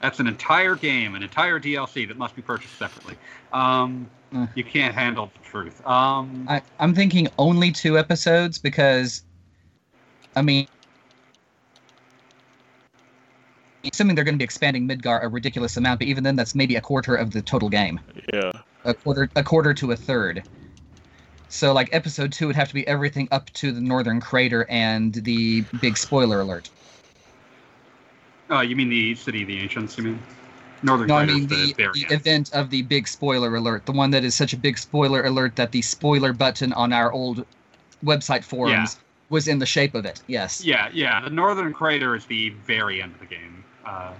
[0.00, 3.16] That's an entire game, an entire DLC that must be purchased separately.
[3.52, 4.46] Um, Uh.
[4.54, 5.84] you can't handle the truth.
[5.86, 9.24] Um, I, I'm thinking only two episodes because,
[10.36, 10.68] I mean,
[13.92, 16.76] assuming they're going to be expanding Midgar a ridiculous amount, but even then, that's maybe
[16.76, 17.98] a quarter of the total game,
[18.32, 18.52] Yeah.
[18.84, 20.42] A quarter, a quarter to a third.
[21.48, 25.12] So, like, episode two would have to be everything up to the Northern Crater and
[25.12, 26.70] the big spoiler alert.
[28.50, 29.96] Oh, you mean the City of the Ancients?
[29.96, 30.22] You mean
[30.82, 34.10] Northern No, I mean the, the the event of the big spoiler alert, the one
[34.10, 37.44] that is such a big spoiler alert that the spoiler button on our old
[38.04, 40.20] website forums was in the shape of it.
[40.26, 40.64] Yes.
[40.64, 41.20] Yeah, yeah.
[41.20, 43.64] The Northern Crater is the very end of the game.
[43.84, 44.12] Uh,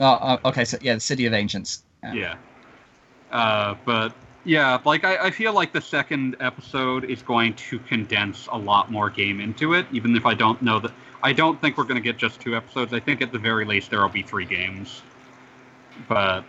[0.00, 0.64] Oh, uh, okay.
[0.64, 1.84] So yeah, the City of Ancients.
[2.02, 2.14] Yeah.
[2.14, 2.36] yeah.
[3.30, 4.14] Uh, but
[4.44, 8.90] yeah, like I, I feel like the second episode is going to condense a lot
[8.90, 9.86] more game into it.
[9.92, 12.54] Even if I don't know that, I don't think we're going to get just two
[12.54, 12.92] episodes.
[12.92, 15.02] I think at the very least there will be three games.
[16.08, 16.44] But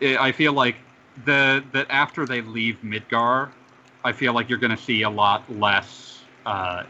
[0.00, 0.76] it, I feel like
[1.24, 3.50] the that after they leave Midgar,
[4.04, 6.22] I feel like you're going to see a lot less.
[6.46, 6.84] Uh,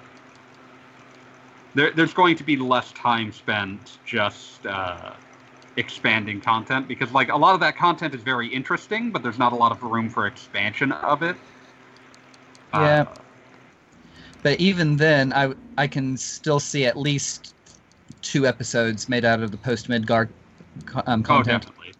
[1.74, 5.12] there, there's going to be less time spent just uh,
[5.76, 9.52] expanding content because, like, a lot of that content is very interesting, but there's not
[9.52, 11.36] a lot of room for expansion of it.
[12.74, 13.02] Yeah.
[13.02, 13.14] Uh,
[14.42, 17.54] But even then, I I can still see at least
[18.22, 20.28] two episodes made out of the post Midgar
[21.06, 21.62] um, oh, content.
[21.62, 21.92] definitely.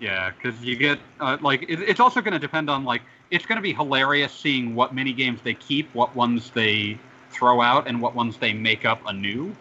[0.00, 3.46] Yeah, because you get uh, like it, it's also going to depend on like it's
[3.46, 6.98] going to be hilarious seeing what mini games they keep, what ones they
[7.30, 9.54] throw out, and what ones they make up anew.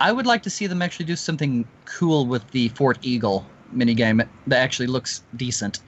[0.00, 3.44] I would like to see them actually do something cool with the Fort Eagle
[3.74, 5.80] minigame that actually looks decent.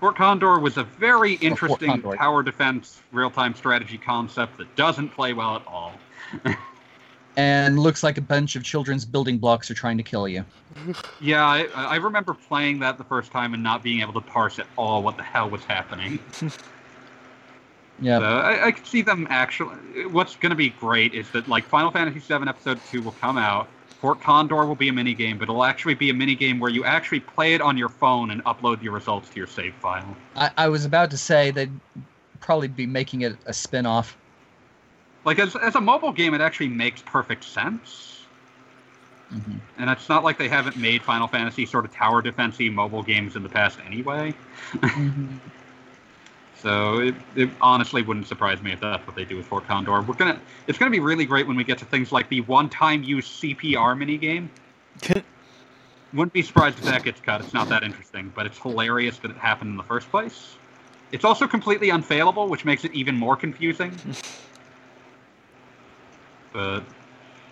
[0.00, 2.16] Fort Condor was a very oh, interesting Condor.
[2.16, 5.92] tower defense real-time strategy concept that doesn't play well at all.
[7.36, 10.44] And looks like a bunch of children's building blocks are trying to kill you.
[11.20, 14.58] Yeah, I, I remember playing that the first time and not being able to parse
[14.58, 16.18] at all what the hell was happening.
[18.00, 18.18] Yeah.
[18.18, 20.06] So I, I could see them actually.
[20.06, 23.38] What's going to be great is that like Final Fantasy VII Episode Two will come
[23.38, 23.68] out.
[24.00, 26.70] Fort Condor will be a mini game, but it'll actually be a mini game where
[26.70, 30.16] you actually play it on your phone and upload your results to your save file.
[30.36, 31.78] I, I was about to say they'd
[32.40, 34.16] probably be making it a spin off.
[35.26, 38.24] Like as as a mobile game, it actually makes perfect sense.
[39.32, 39.58] Mm-hmm.
[39.78, 43.36] And it's not like they haven't made Final Fantasy sort of tower defensey mobile games
[43.36, 44.34] in the past anyway.
[46.62, 50.02] So it, it honestly wouldn't surprise me if that's what they do with Fort Condor.
[50.02, 53.02] We're gonna it's gonna be really great when we get to things like the one-time
[53.02, 54.48] use CPR minigame.
[56.12, 57.40] Wouldn't be surprised if that gets cut.
[57.40, 60.56] It's not that interesting, but it's hilarious that it happened in the first place.
[61.12, 63.96] It's also completely unfailable, which makes it even more confusing.
[66.52, 66.82] but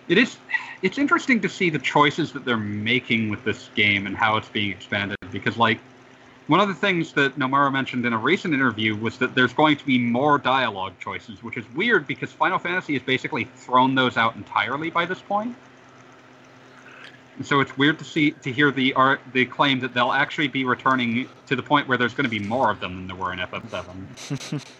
[0.09, 0.37] it is
[0.81, 4.49] it's interesting to see the choices that they're making with this game and how it's
[4.49, 5.79] being expanded because like
[6.49, 9.77] one of the things that Nomura mentioned in a recent interview was that there's going
[9.77, 14.17] to be more dialogue choices, which is weird because Final Fantasy has basically thrown those
[14.17, 15.55] out entirely by this point.
[17.37, 20.47] And so it's weird to see to hear the art the claim that they'll actually
[20.47, 23.15] be returning to the point where there's going to be more of them than there
[23.15, 24.65] were in FF7.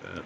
[0.00, 0.24] But,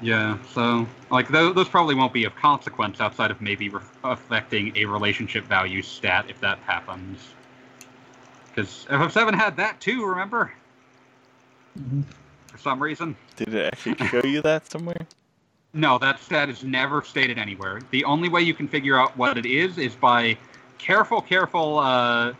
[0.00, 4.74] yeah, so like those, those probably won't be of consequence outside of maybe re- affecting
[4.76, 7.18] a relationship value stat if that happens.
[8.58, 10.52] Because FF7 had that too, remember?
[11.78, 12.02] Mhm.
[12.48, 13.14] For some reason.
[13.36, 15.06] Did it actually show you that somewhere?
[15.74, 17.82] No, that stat is never stated anywhere.
[17.90, 20.38] The only way you can figure out what it is is by
[20.78, 22.32] careful, careful uh,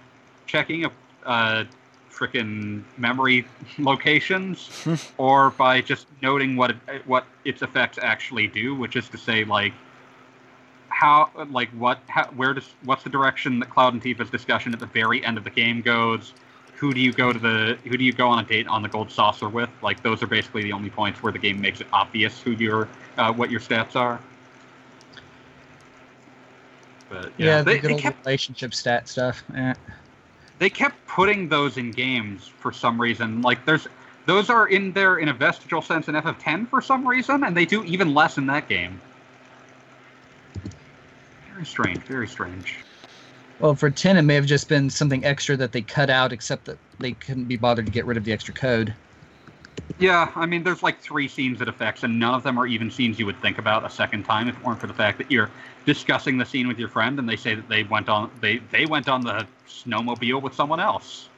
[0.46, 0.92] checking of
[1.26, 1.64] uh,
[2.10, 3.46] frickin' memory
[3.78, 4.70] locations,
[5.18, 9.44] or by just noting what it, what its effects actually do, which is to say,
[9.44, 9.74] like
[10.88, 14.80] how, like what, how, where does, what's the direction that Cloud and Tifa's discussion at
[14.80, 16.32] the very end of the game goes?
[16.76, 17.76] Who do you go to the?
[17.88, 19.68] Who do you go on a date on the gold saucer with?
[19.82, 22.88] Like those are basically the only points where the game makes it obvious who your
[23.16, 24.20] uh, what your stats are.
[27.08, 29.42] But Yeah, yeah, the they, good they old kept relationship stat stuff.
[29.56, 29.74] Eh.
[30.60, 33.42] they kept putting those in games for some reason.
[33.42, 33.88] Like there's
[34.26, 37.64] those are in there in a vestigial sense in FF10 for some reason, and they
[37.64, 39.00] do even less in that game.
[41.58, 41.98] Very strange.
[42.04, 42.76] Very strange.
[43.58, 46.66] Well, for 10, it may have just been something extra that they cut out, except
[46.66, 48.94] that they couldn't be bothered to get rid of the extra code.
[49.98, 52.92] Yeah, I mean, there's like three scenes it affects, and none of them are even
[52.92, 55.32] scenes you would think about a second time if it weren't for the fact that
[55.32, 55.50] you're
[55.84, 58.86] discussing the scene with your friend, and they say that they went on they they
[58.86, 61.28] went on the snowmobile with someone else.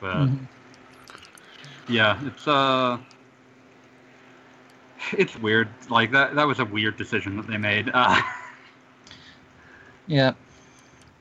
[0.00, 0.46] But Mhm.
[1.88, 2.98] yeah, it's uh,
[5.18, 5.68] it's weird.
[5.88, 7.90] Like that that was a weird decision that they made.
[7.92, 8.22] Uh,
[10.06, 10.32] Yeah.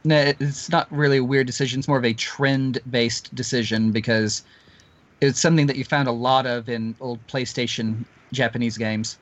[0.03, 1.79] No, it's not really a weird decision.
[1.79, 4.43] It's more of a trend based decision because
[5.21, 9.17] it's something that you found a lot of in old PlayStation Japanese games.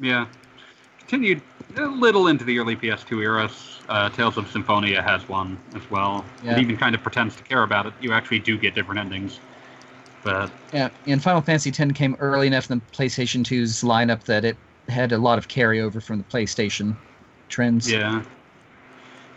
[0.00, 0.26] yeah,
[0.98, 1.40] continued
[1.76, 3.80] a little into the early PS2 eras.
[3.88, 6.24] Uh, Tales of Symphonia has one as well.
[6.42, 6.52] Yeah.
[6.52, 7.94] It even kind of pretends to care about it.
[8.00, 9.38] You actually do get different endings.
[10.24, 14.44] But Yeah, and Final Fantasy X came early enough in the PlayStation 2's lineup that
[14.44, 14.56] it
[14.88, 16.96] had a lot of carryover from the PlayStation
[17.48, 17.90] trends.
[17.90, 18.22] yeah.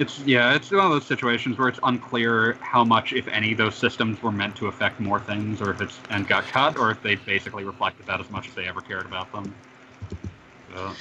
[0.02, 3.76] It's yeah, it's one of those situations where it's unclear how much, if any, those
[3.76, 7.04] systems were meant to affect more things, or if it's and got cut, or if
[7.04, 9.54] they basically reflected that as much as they ever cared about them.
[10.74, 10.92] So,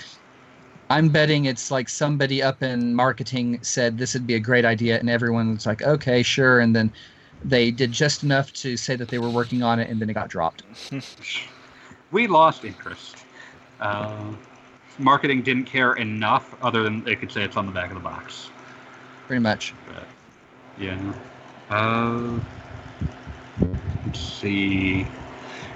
[0.91, 4.99] I'm betting it's like somebody up in marketing said this would be a great idea,
[4.99, 6.61] and everyone was like, okay, sure.
[6.61, 6.93] And then
[7.43, 10.15] they did just enough to say that they were working on it, and then it
[10.15, 10.63] got dropped.
[12.11, 13.17] we lost interest.
[13.81, 14.27] Uh,
[14.99, 18.05] marketing didn't care enough, other than they could say it's on the back of the
[18.05, 18.51] box.
[19.31, 19.73] Pretty much.
[19.87, 20.09] But
[20.77, 21.13] yeah.
[21.71, 22.41] Uh,
[24.05, 25.07] let's see.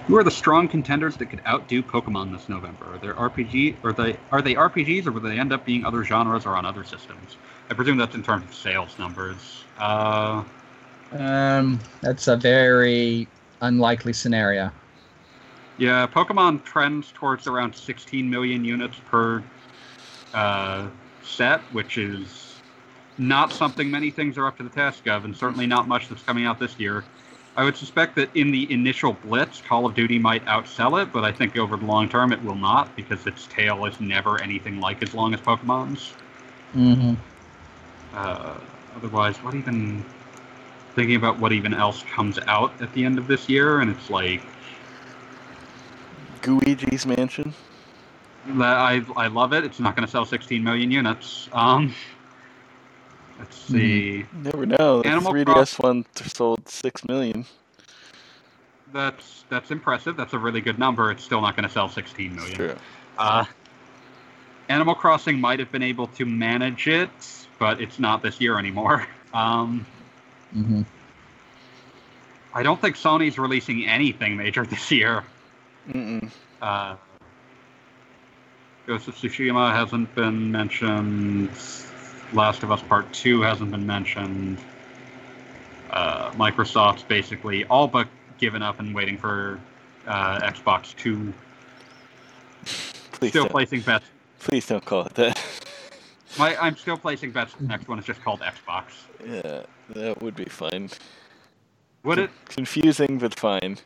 [0.08, 2.86] Who are the strong contenders that could outdo Pokemon this November?
[2.92, 3.76] Are they RPG?
[3.84, 6.66] Or they are they RPGs, or will they end up being other genres or on
[6.66, 7.36] other systems?
[7.70, 9.62] I presume that's in terms of sales numbers.
[9.78, 10.42] Uh,
[11.12, 13.28] Um, that's a very
[13.60, 14.72] unlikely scenario.
[15.78, 19.44] yeah, Pokemon trends towards around 16 million units per
[20.34, 20.88] uh,
[21.22, 22.43] set, which is
[23.18, 26.22] not something many things are up to the task of, and certainly not much that's
[26.22, 27.04] coming out this year.
[27.56, 31.24] I would suspect that in the initial blitz, Call of Duty might outsell it, but
[31.24, 34.80] I think over the long term it will not because its tail is never anything
[34.80, 36.14] like as long as Pokemon's.
[36.74, 37.14] Mm-hmm.
[38.12, 38.58] Uh,
[38.96, 40.04] otherwise, what even?
[40.94, 44.10] thinking about what even else comes out at the end of this year, and it's
[44.10, 44.42] like
[46.46, 47.52] Luigi's Mansion.
[48.58, 49.64] I I love it.
[49.64, 51.48] It's not going to sell 16 million units.
[51.52, 51.94] Um,
[53.38, 54.24] let's see.
[54.32, 55.02] Never know.
[55.02, 57.44] The Animal 3DS Cross- one sold six million.
[58.92, 60.16] That's that's impressive.
[60.16, 61.10] That's a really good number.
[61.10, 62.54] It's still not going to sell 16 million.
[62.54, 62.76] True.
[63.18, 63.44] Uh,
[64.68, 67.10] Animal Crossing might have been able to manage it,
[67.58, 69.06] but it's not this year anymore.
[69.34, 69.84] Um,
[70.56, 70.82] Mm-hmm.
[72.54, 75.24] I don't think Sony's releasing anything major this year.
[75.88, 76.30] Mm-mm.
[76.62, 76.94] Uh,
[78.86, 81.50] Ghost of Tsushima hasn't been mentioned.
[82.32, 84.58] Last of Us Part 2 hasn't been mentioned.
[85.90, 88.08] Uh, Microsoft's basically all but
[88.38, 89.60] given up and waiting for
[90.06, 91.32] uh, Xbox 2.
[93.12, 93.50] Please Still don't.
[93.52, 94.06] placing bets.
[94.40, 95.40] Please don't call it that.
[96.38, 97.54] My, I'm still placing bets.
[97.54, 98.84] The next one is just called Xbox.
[99.24, 100.90] yeah, that would be fine.
[102.02, 102.30] Would it?
[102.48, 103.78] Confusing, but fine.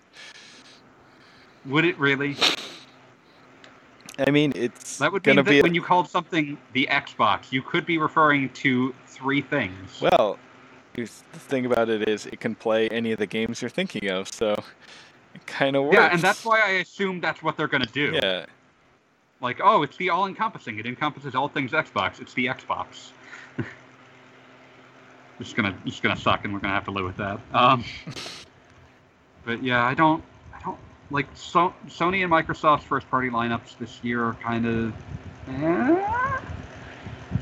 [1.67, 2.37] Would it really?
[4.27, 5.63] I mean, it's That would mean gonna that be.
[5.63, 10.01] when you called something the Xbox, you could be referring to three things.
[10.01, 10.39] well,
[10.95, 14.33] the thing about it is it can play any of the games you're thinking of,
[14.33, 14.53] so
[15.35, 15.95] it kind of works.
[15.95, 18.19] yeah, and that's why I assume that's what they're going to do.
[18.21, 18.47] Yeah,
[19.41, 20.79] Like, oh, it's the all-encompassing.
[20.79, 22.21] It encompasses all things Xbox.
[22.21, 23.11] It's the Xbox.
[25.39, 27.39] it's gonna, it's gonna suck, and we're gonna have to live with that.
[27.55, 27.85] Um,
[29.45, 30.25] but yeah, I don't
[31.11, 34.95] like so, Sony and Microsoft's first-party lineups this year are kind of,
[35.49, 36.39] eh.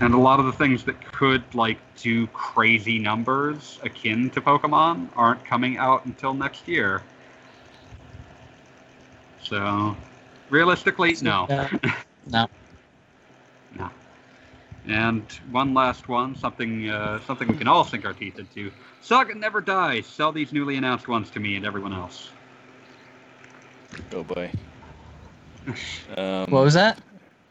[0.00, 5.08] and a lot of the things that could like do crazy numbers akin to Pokemon
[5.16, 7.02] aren't coming out until next year.
[9.42, 9.96] So,
[10.50, 11.46] realistically, no.
[12.28, 12.48] No.
[13.78, 13.88] No.
[14.88, 18.72] And one last one, something uh, something we can all sink our teeth into.
[19.00, 20.06] Saga never dies.
[20.06, 22.30] Sell these newly announced ones to me and everyone else.
[24.12, 24.50] Oh boy.
[26.16, 26.98] Um, What was that?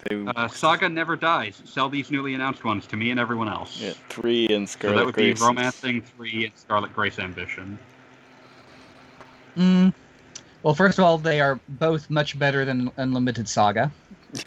[0.10, 1.62] they, Uh, Saga never dies.
[1.66, 3.80] Sell these newly announced ones to me and everyone else.
[3.82, 4.94] yeah, three and Scarlet.
[4.94, 7.78] so that would be Romancing Three and Scarlet Grace Ambition.
[9.58, 9.94] Mm.
[10.64, 13.92] Well, first of all, they are both much better than Unlimited Saga.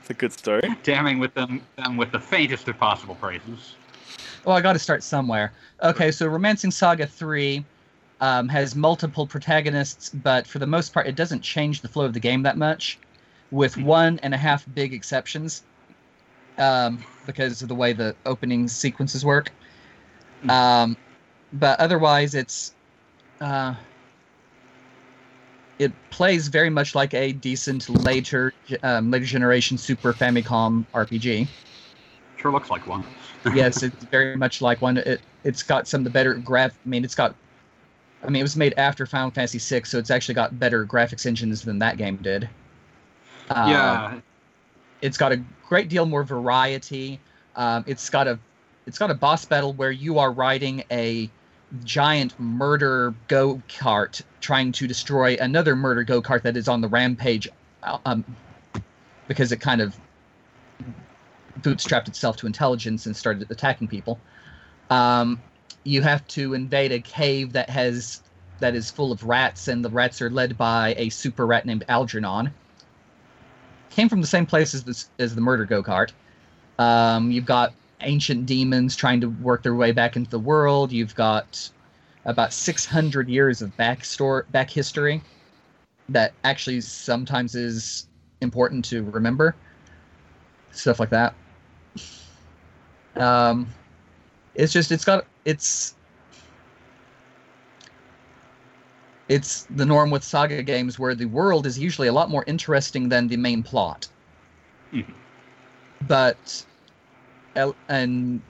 [0.00, 0.62] It's a good story.
[0.84, 3.74] Damning with them, them with the faintest of possible praises.
[4.46, 5.52] Well, I got to start somewhere.
[5.82, 7.62] Okay, so Romancing Saga 3
[8.20, 12.12] um, has multiple protagonists, but for the most part, it doesn't change the flow of
[12.12, 12.98] the game that much,
[13.50, 15.62] with one and a half big exceptions
[16.58, 19.52] um, because of the way the opening sequences work.
[20.48, 20.96] Um,
[21.52, 22.74] but otherwise, it's.
[23.40, 23.74] Uh,
[25.78, 28.52] it plays very much like a decent later
[28.82, 31.46] um, later generation Super Famicom RPG
[32.38, 33.04] Sure looks like one.
[33.52, 34.96] yes, it's very much like one.
[34.98, 36.78] It it's got some of the better graph.
[36.84, 37.34] I mean, it's got.
[38.22, 41.24] I mean, it was made after Final Fantasy VI, so it's actually got better graphics
[41.24, 42.48] engines than that game did.
[43.48, 44.20] Uh, yeah,
[45.00, 47.20] it's got a great deal more variety.
[47.56, 48.38] Um, it's got a,
[48.86, 51.30] it's got a boss battle where you are riding a
[51.84, 56.88] giant murder go kart trying to destroy another murder go kart that is on the
[56.88, 57.48] rampage,
[58.04, 58.24] um,
[59.28, 59.96] because it kind of
[61.60, 64.18] bootstrapped itself to intelligence and started attacking people.
[64.90, 65.40] Um,
[65.88, 68.22] you have to invade a cave that has
[68.60, 71.84] that is full of rats, and the rats are led by a super rat named
[71.88, 72.52] Algernon.
[73.90, 76.10] Came from the same place as this as the murder go kart.
[76.78, 80.92] Um, you've got ancient demons trying to work their way back into the world.
[80.92, 81.70] You've got
[82.26, 85.22] about 600 years of back store back history
[86.10, 88.06] that actually sometimes is
[88.42, 89.56] important to remember.
[90.70, 91.34] Stuff like that.
[93.16, 93.68] Um,
[94.54, 95.94] it's just it's got it's
[99.30, 103.08] it's the norm with saga games where the world is usually a lot more interesting
[103.08, 104.06] than the main plot.
[104.92, 105.14] Mhm.
[106.06, 106.66] But
[107.88, 108.42] in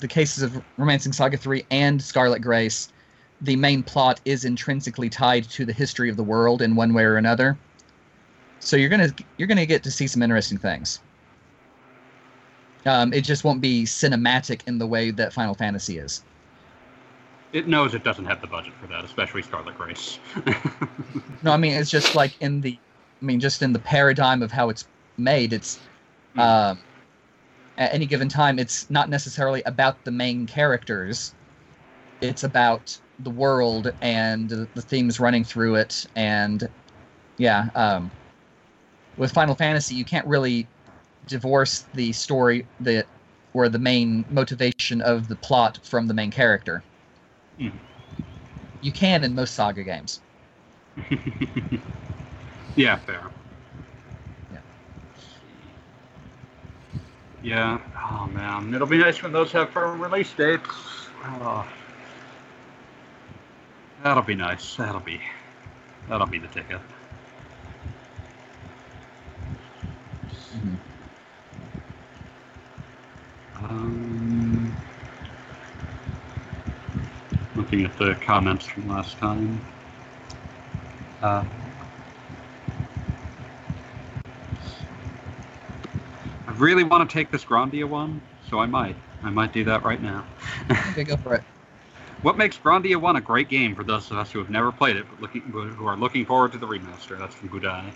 [0.00, 2.88] the cases of Romancing Saga 3 and Scarlet Grace,
[3.42, 7.04] the main plot is intrinsically tied to the history of the world in one way
[7.04, 7.58] or another.
[8.60, 11.00] So you're gonna you're gonna get to see some interesting things.
[12.86, 16.24] Um, it just won't be cinematic in the way that Final Fantasy is.
[17.52, 20.18] It knows it doesn't have the budget for that, especially Scarlet Grace.
[21.42, 22.80] No, I mean it's just like in the,
[23.22, 25.52] I mean just in the paradigm of how it's made.
[25.52, 25.88] It's,
[26.34, 26.40] Hmm.
[26.40, 26.84] um,
[27.78, 31.34] at any given time, it's not necessarily about the main characters.
[32.20, 36.68] It's about the world and the, the themes running through it, and
[37.38, 37.70] yeah.
[37.74, 38.12] Um,
[39.16, 40.70] with Final Fantasy, you can't really
[41.26, 43.08] divorce the story, that
[43.52, 46.86] or the main motivation of the plot from the main character.
[47.58, 47.72] Mhm.
[48.80, 50.20] You can in most Saga games.
[52.76, 53.30] yeah, fair.
[54.52, 54.58] Yeah.
[57.42, 57.78] Yeah.
[58.10, 60.68] Oh man, it'll be nice when those have firm release dates.
[61.24, 61.66] Oh.
[64.02, 64.76] That'll be nice.
[64.76, 65.20] That'll be.
[66.08, 66.80] That'll be the ticket.
[70.54, 70.76] Mhm.
[73.58, 74.45] Um,
[77.56, 79.60] looking at the comments from last time.
[81.22, 81.44] Uh,
[86.46, 88.96] I really want to take this Grandia one, so I might.
[89.22, 90.24] I might do that right now.
[90.90, 91.42] Okay, go for it.
[92.22, 94.96] What makes Grandia 1 a great game for those of us who have never played
[94.96, 97.18] it but looking who are looking forward to the remaster?
[97.18, 97.92] That's from Budai.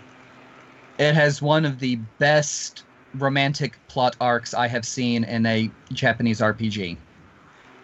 [0.99, 2.83] It has one of the best
[3.15, 6.97] romantic plot arcs I have seen in a Japanese RPG.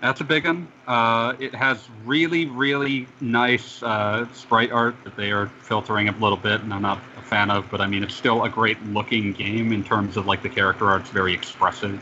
[0.02, 0.68] That's a big one.
[0.86, 6.38] Uh, it has really, really nice uh, sprite art that they are filtering a little
[6.38, 7.70] bit, and I'm not a fan of.
[7.72, 10.88] But I mean, it's still a great looking game in terms of like the character
[10.90, 12.00] art's very expressive.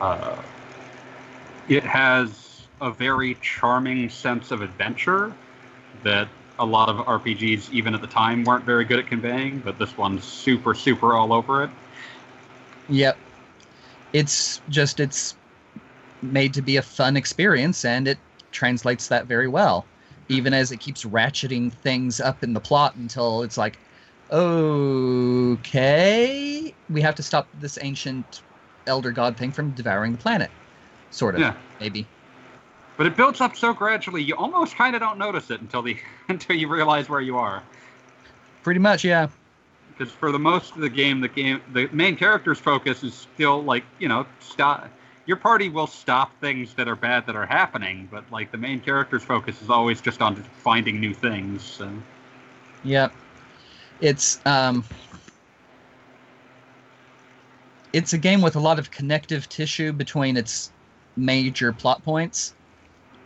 [0.00, 0.42] Uh,
[1.68, 5.32] it has a very charming sense of adventure
[6.02, 6.28] that
[6.58, 9.60] a lot of RPGs, even at the time, weren't very good at conveying.
[9.60, 11.70] But this one's super, super all over it.
[12.88, 13.16] Yep.
[14.12, 15.36] It's just it's
[16.22, 18.18] made to be a fun experience and it
[18.52, 19.84] translates that very well.
[20.28, 23.78] Even as it keeps ratcheting things up in the plot until it's like,
[25.46, 28.42] okay, we have to stop this ancient
[28.86, 30.50] elder god thing from devouring the planet.
[31.10, 31.54] Sort of, Yeah.
[31.80, 32.06] maybe.
[32.96, 35.96] But it builds up so gradually, you almost kind of don't notice it until the
[36.28, 37.62] until you realize where you are.
[38.62, 39.28] Pretty much, yeah.
[39.96, 43.62] because for the most of the game, the game, the main character's focus is still
[43.62, 44.88] like you know, stop.
[45.26, 48.80] Your party will stop things that are bad that are happening, but like the main
[48.80, 51.62] character's focus is always just on finding new things.
[51.62, 51.90] So.
[52.84, 53.12] Yep.
[54.00, 54.84] It's um
[57.92, 60.70] it's a game with a lot of connective tissue between its
[61.16, 62.54] major plot points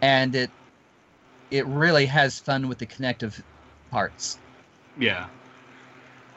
[0.01, 0.51] and it
[1.51, 3.43] it really has fun with the connective
[3.91, 4.39] parts.
[4.99, 5.27] Yeah.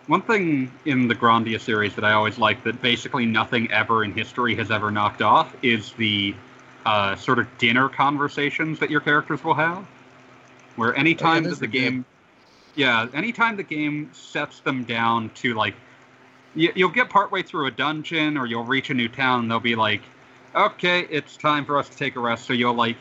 [0.07, 4.11] One thing in the Grandia series that I always like that basically nothing ever in
[4.11, 6.35] history has ever knocked off is the
[6.85, 9.87] uh, sort of dinner conversations that your characters will have.
[10.75, 11.79] Where anytime those that the are good.
[11.79, 12.05] game,
[12.75, 15.75] yeah, anytime the game sets them down to like,
[16.53, 19.61] you, you'll get partway through a dungeon or you'll reach a new town and they'll
[19.61, 20.01] be like,
[20.53, 22.45] okay, it's time for us to take a rest.
[22.45, 22.97] So you'll like,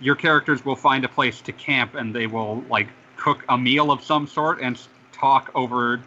[0.00, 3.90] your characters will find a place to camp and they will like cook a meal
[3.90, 4.80] of some sort and
[5.12, 6.00] talk over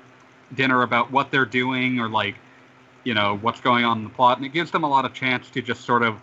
[0.55, 2.35] dinner about what they're doing or like
[3.03, 5.13] you know what's going on in the plot and it gives them a lot of
[5.13, 6.19] chance to just sort of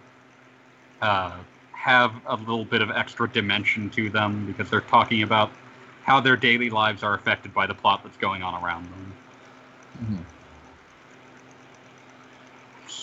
[1.02, 1.36] uh,
[1.72, 5.50] have a little bit of extra dimension to them because they're talking about
[6.02, 9.14] how their daily lives are affected by the plot that's going on around them
[10.04, 10.18] Mhm.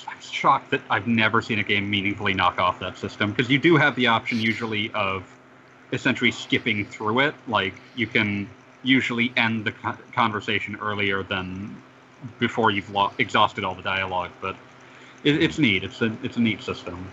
[0.08, 3.60] i'm shocked that i've never seen a game meaningfully knock off that system because you
[3.60, 5.24] do have the option usually of
[5.94, 8.48] essentially skipping through it like you can
[8.88, 9.74] usually end the
[10.14, 11.84] conversation earlier than
[12.40, 14.56] before you've lo- exhausted all the dialogue but
[15.24, 17.12] it, it's neat it's a it's a neat system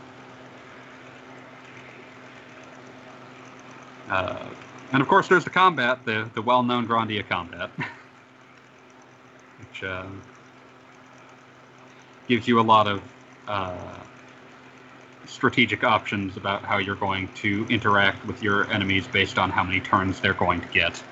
[4.11, 4.51] uh,
[4.93, 7.71] and of course there's the combat the the well-known grandia combat
[9.59, 10.07] which uh,
[12.29, 13.03] gives you a lot of
[13.49, 14.03] uh,
[15.27, 19.81] strategic options about how you're going to interact with your enemies based on how many
[19.81, 21.03] turns they're going to get.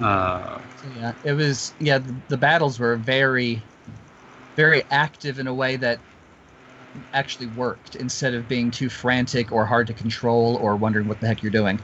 [0.00, 3.68] Uh, So, yeah, it was yeah, the, the battles were very
[4.56, 6.02] very active in a way that
[7.12, 11.26] actually worked instead of being too frantic or hard to control or wondering what the
[11.26, 11.80] heck you're doing.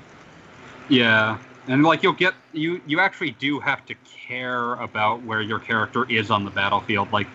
[0.89, 1.39] yeah,
[1.69, 3.95] and like you'll get you you actually do have to
[4.29, 7.13] care about where your character is on the battlefield.
[7.13, 7.29] Like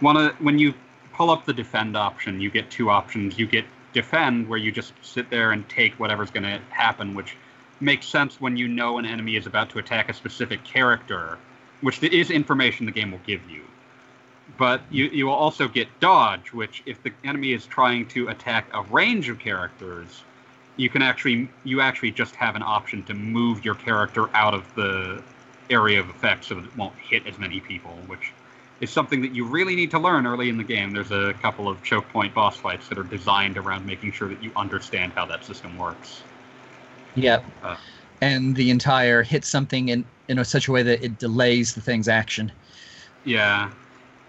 [0.00, 0.74] one of when you
[1.12, 3.38] pull up the defend option, you get two options.
[3.38, 7.36] You get defend where you just sit there and take whatever's going to happen, which
[7.80, 11.38] makes sense when you know an enemy is about to attack a specific character,
[11.80, 13.62] which is information the game will give you.
[14.56, 18.66] But you, you will also get dodge, which if the enemy is trying to attack
[18.72, 20.22] a range of characters,
[20.76, 24.64] you can actually you actually just have an option to move your character out of
[24.74, 25.22] the
[25.70, 28.32] area of effect so that it won't hit as many people, which
[28.80, 30.92] is something that you really need to learn early in the game.
[30.92, 34.42] There's a couple of choke point boss fights that are designed around making sure that
[34.42, 36.22] you understand how that system works.
[37.22, 37.44] Yep.
[37.62, 37.76] Uh.
[38.20, 41.80] and the entire hit something in in a, such a way that it delays the
[41.80, 42.52] thing's action.
[43.24, 43.70] Yeah.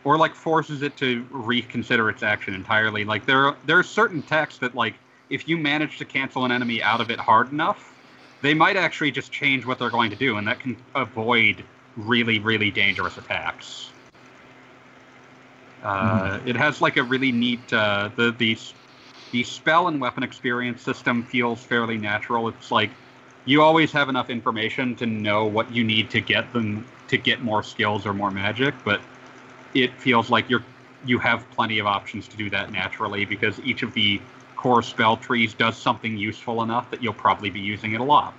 [0.06, 3.04] or like forces it to reconsider its action entirely.
[3.06, 4.96] Like there there are certain texts that like
[5.30, 7.94] if you manage to cancel an enemy out of it hard enough,
[8.42, 11.64] they might actually just change what they're going to do, and that can avoid
[11.98, 13.92] really really dangerous attacks.
[15.84, 18.58] Uh, It has like a really neat uh, the the
[19.32, 22.48] the spell and weapon experience system feels fairly natural.
[22.48, 22.92] It's like
[23.46, 27.42] you always have enough information to know what you need to get them to get
[27.44, 29.02] more skills or more magic, but
[29.74, 30.64] it feels like you're
[31.06, 34.20] you have plenty of options to do that naturally because each of the
[34.56, 38.34] core spell trees does something useful enough that you'll probably be using it a lot.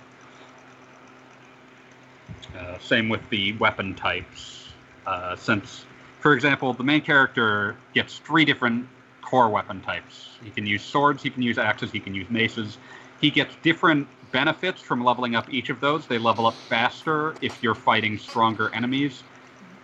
[2.57, 4.69] Uh, same with the weapon types,
[5.07, 5.85] uh, since,
[6.19, 8.87] for example, the main character gets three different
[9.31, 10.27] core weapon types.
[10.43, 12.77] He can use swords, he can use axes, he can use maces.
[13.21, 16.05] He gets different benefits from leveling up each of those.
[16.05, 19.23] They level up faster if you're fighting stronger enemies,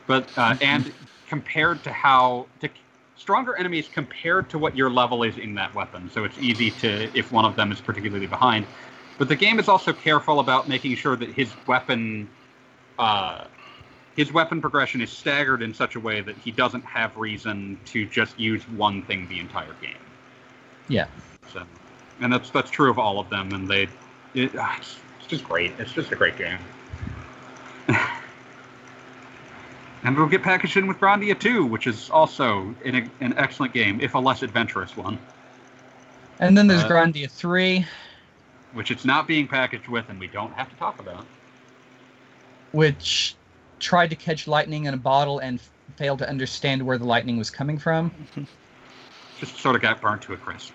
[0.06, 0.92] but uh, and
[1.28, 2.70] compared to how to
[3.16, 6.10] stronger enemies compared to what your level is in that weapon.
[6.14, 8.66] So it's easy to if one of them is particularly behind.
[9.18, 12.28] But the game is also careful about making sure that his weapon
[13.00, 13.46] uh,
[14.18, 18.06] his weapon progression is staggered in such a way that he doesn't have reason to
[18.08, 19.94] just use one thing the entire game.
[20.90, 21.08] Yeah.
[21.54, 21.64] So,
[22.20, 23.88] and that's that's true of all of them, and they,
[24.34, 25.74] it, ah, it's, it's just great.
[25.80, 26.58] It's just a great game.
[30.04, 34.02] and we'll get packaged in with Grandia 2, which is also an, an excellent game,
[34.02, 35.20] if a less adventurous one,
[36.40, 37.86] And then there's Uh, Grandia 3,
[38.74, 41.26] which it's not being packaged with, and we don't have to talk about.
[42.72, 43.36] which
[43.80, 45.60] tried to catch lightning in a bottle and
[45.96, 48.12] failed to understand where the lightning was coming from.
[49.40, 50.74] Just sort of got burnt to a crisp.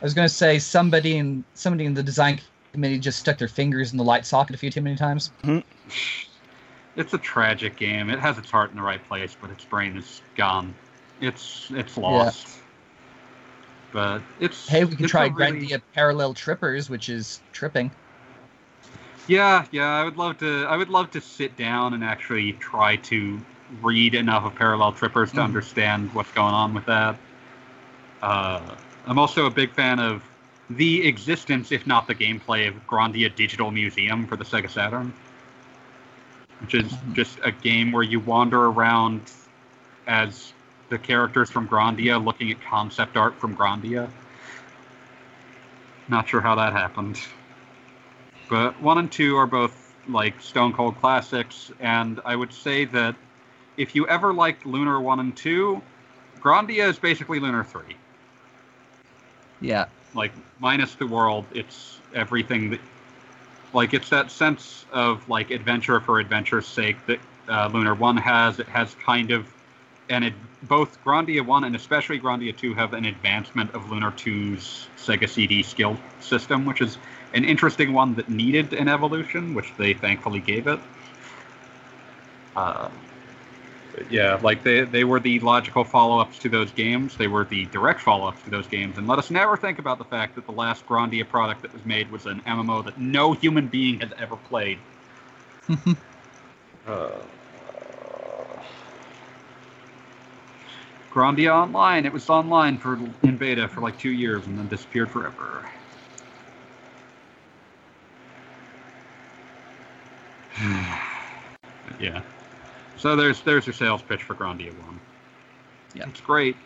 [0.00, 2.40] I was going to say somebody in somebody in the design
[2.72, 5.32] committee just stuck their fingers in the light socket a few too many times.
[5.42, 5.60] Mm-hmm.
[6.96, 8.10] It's a tragic game.
[8.10, 10.74] It has its heart in the right place, but its brain is gone.
[11.20, 12.58] It's it's lost.
[13.92, 17.90] But it's Hey, we can try a really- Grandia Parallel Trippers, which is tripping.
[19.28, 20.64] Yeah, yeah, I would love to.
[20.64, 23.38] I would love to sit down and actually try to
[23.82, 25.44] read enough of Parallel Trippers to Mhm.
[25.44, 27.16] understand what's going on with that.
[28.22, 28.60] Uh,
[29.06, 30.22] I'm also a big fan of
[30.70, 35.12] the existence, if not the gameplay, of Grandia Digital Museum for the Sega Saturn,
[36.60, 37.14] which is Mhm.
[37.14, 39.30] just a game where you wander around
[40.06, 40.54] as
[40.88, 44.08] the characters from Grandia looking at concept art from Grandia.
[46.08, 47.20] Not sure how that happened.
[48.48, 53.14] But one and two are both like stone cold classics, and I would say that
[53.76, 55.82] if you ever liked Lunar one and two,
[56.40, 57.96] Grandia is basically Lunar three.
[59.60, 59.86] Yeah.
[60.14, 62.80] Like minus the world, it's everything that
[63.72, 67.18] like it's that sense of like adventure for adventure's sake that
[67.48, 68.58] uh, Lunar one has.
[68.58, 69.46] It has kind of
[70.08, 74.88] and it both Grandia one and especially Grandia two have an advancement of Lunar 2's
[74.96, 76.98] Sega CD skill system, which is
[77.34, 80.80] an interesting one that needed an evolution, which they thankfully gave it.
[82.56, 82.88] Uh,
[84.10, 87.16] yeah, like they, they were the logical follow ups to those games.
[87.16, 88.98] They were the direct follow ups to those games.
[88.98, 91.84] And let us never think about the fact that the last Grandia product that was
[91.84, 94.78] made was an MMO that no human being has ever played.
[96.86, 97.10] Uh,
[101.10, 102.06] Grandia Online.
[102.06, 105.68] It was online for in beta for like two years and then disappeared forever.
[112.00, 112.22] yeah.
[112.96, 115.00] So there's there's your sales pitch for Grandia One.
[115.94, 116.08] Yeah.
[116.08, 116.56] It's great.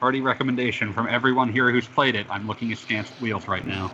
[0.00, 2.26] Hearty recommendation from everyone here who's played it.
[2.30, 3.88] I'm looking askance at wheels right now.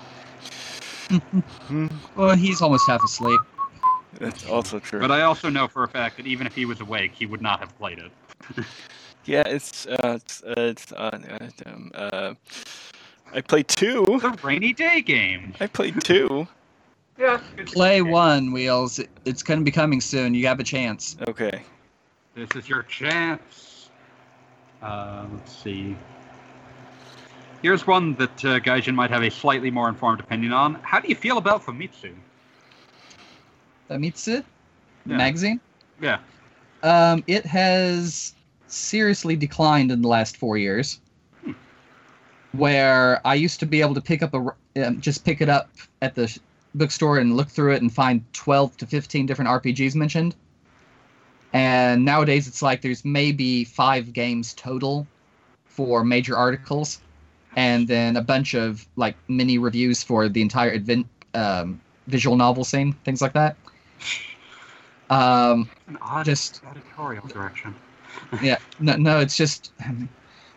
[1.67, 3.41] Hmm, Well, he's almost half asleep.
[4.19, 5.01] That's also true.
[5.01, 7.43] But I also know for a fact that even if he was awake, he would
[7.43, 8.65] not have played it.
[9.25, 12.35] yeah, it's uh, it's uh, it's uh, uh, um, uh,
[13.35, 14.05] I played two.
[14.07, 15.55] The rainy day game.
[15.61, 16.47] I played two.
[17.19, 17.41] Yeah.
[17.67, 19.01] Play one, Wheels.
[19.25, 20.35] It's going to be coming soon.
[20.35, 21.17] You have a chance.
[21.27, 21.63] Okay.
[22.35, 23.89] This is your chance.
[24.83, 25.97] Uh, let's see.
[27.63, 30.75] Here's one that uh, Gaijin might have a slightly more informed opinion on.
[30.83, 32.15] How do you feel about Famitsu?
[33.89, 34.45] Famitsu?
[35.07, 35.17] Yeah.
[35.17, 35.61] magazine?
[36.01, 36.19] Yeah.
[36.83, 38.35] Um, it has
[38.67, 41.01] seriously declined in the last four years.
[41.45, 41.53] Hmm.
[42.53, 45.71] Where I used to be able to pick up a um, just pick it up
[46.03, 46.39] at the sh-
[46.77, 50.35] bookstore and look through it and find 12 to 15 different RPGs mentioned.
[51.53, 55.07] And nowadays it's like there's maybe five games total
[55.67, 57.01] for major articles,
[57.57, 62.65] and then a bunch of like mini reviews for the entire advent, um, visual novel
[62.65, 63.57] scene, things like that.
[65.09, 67.75] Um, An odd Just- editorial direction.
[68.43, 69.73] yeah, no, no, it's just.
[69.81, 69.93] I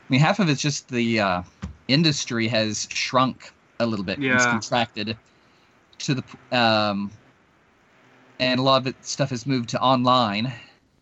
[0.10, 1.41] mean, half of it's just the uh,
[1.88, 4.14] industry has shrunk a little bit.
[4.14, 4.52] It's Yeah.
[4.52, 5.16] contracted
[5.99, 7.11] to the, um,
[8.39, 10.51] and a lot of it stuff has moved to online.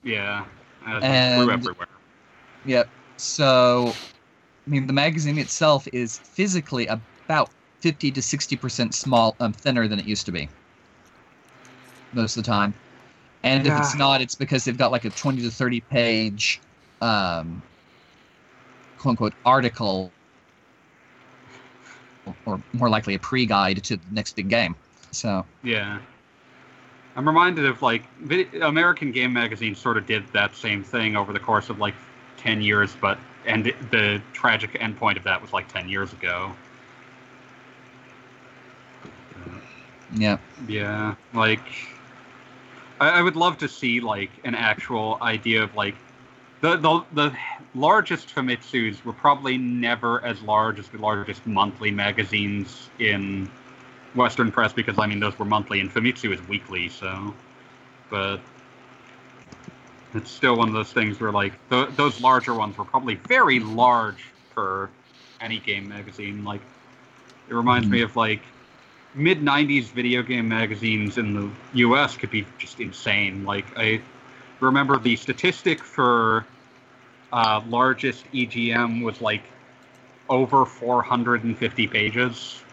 [0.04, 0.46] Yeah,
[0.86, 1.88] as And- true everywhere.
[2.66, 2.90] Yep.
[3.18, 3.94] So,
[4.66, 7.50] I mean, the magazine itself is physically about
[7.80, 10.50] fifty to sixty percent small, um, thinner than it used to be.
[12.14, 12.74] Most of the time,
[13.44, 16.62] and if it's not, it's because they've got like a twenty to thirty page,
[17.02, 17.62] um,
[18.98, 20.12] quote unquote article,
[22.46, 24.76] or more likely a pre-guide to the next big game.
[25.12, 26.00] So, Yeah.
[27.16, 28.04] I'm reminded of like
[28.62, 31.96] American Game Magazine sort of did that same thing over the course of like
[32.38, 36.52] 10 years, but and it- the tragic endpoint of that was like 10 years ago.
[40.16, 41.62] yeah, Yeah, like
[43.00, 45.96] I, I would love to see like an actual idea of like
[46.62, 47.38] the the the
[47.76, 53.50] largest Famitsus were probably never as large as the largest monthly magazines in
[54.18, 57.34] Western press because I mean those were monthly and Famitsu is weekly, so
[58.10, 58.40] but
[60.14, 63.60] it's still one of those things where like th- those larger ones were probably very
[63.60, 64.90] large for
[65.40, 66.44] any game magazine.
[66.44, 66.62] Like
[67.48, 68.42] it reminds me of like
[69.14, 71.50] mid 90s video game magazines in the
[71.86, 73.46] US could be just insane.
[73.46, 74.02] Like I
[74.60, 76.46] remember the statistic for
[77.32, 79.44] uh, largest EGM was like
[80.30, 82.64] over 450 pages.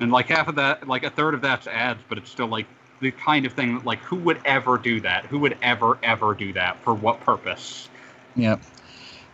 [0.00, 2.66] And like half of that, like a third of that's ads, but it's still like
[3.00, 5.26] the kind of thing that like who would ever do that?
[5.26, 6.82] Who would ever ever do that?
[6.82, 7.88] For what purpose?
[8.34, 8.56] yeah.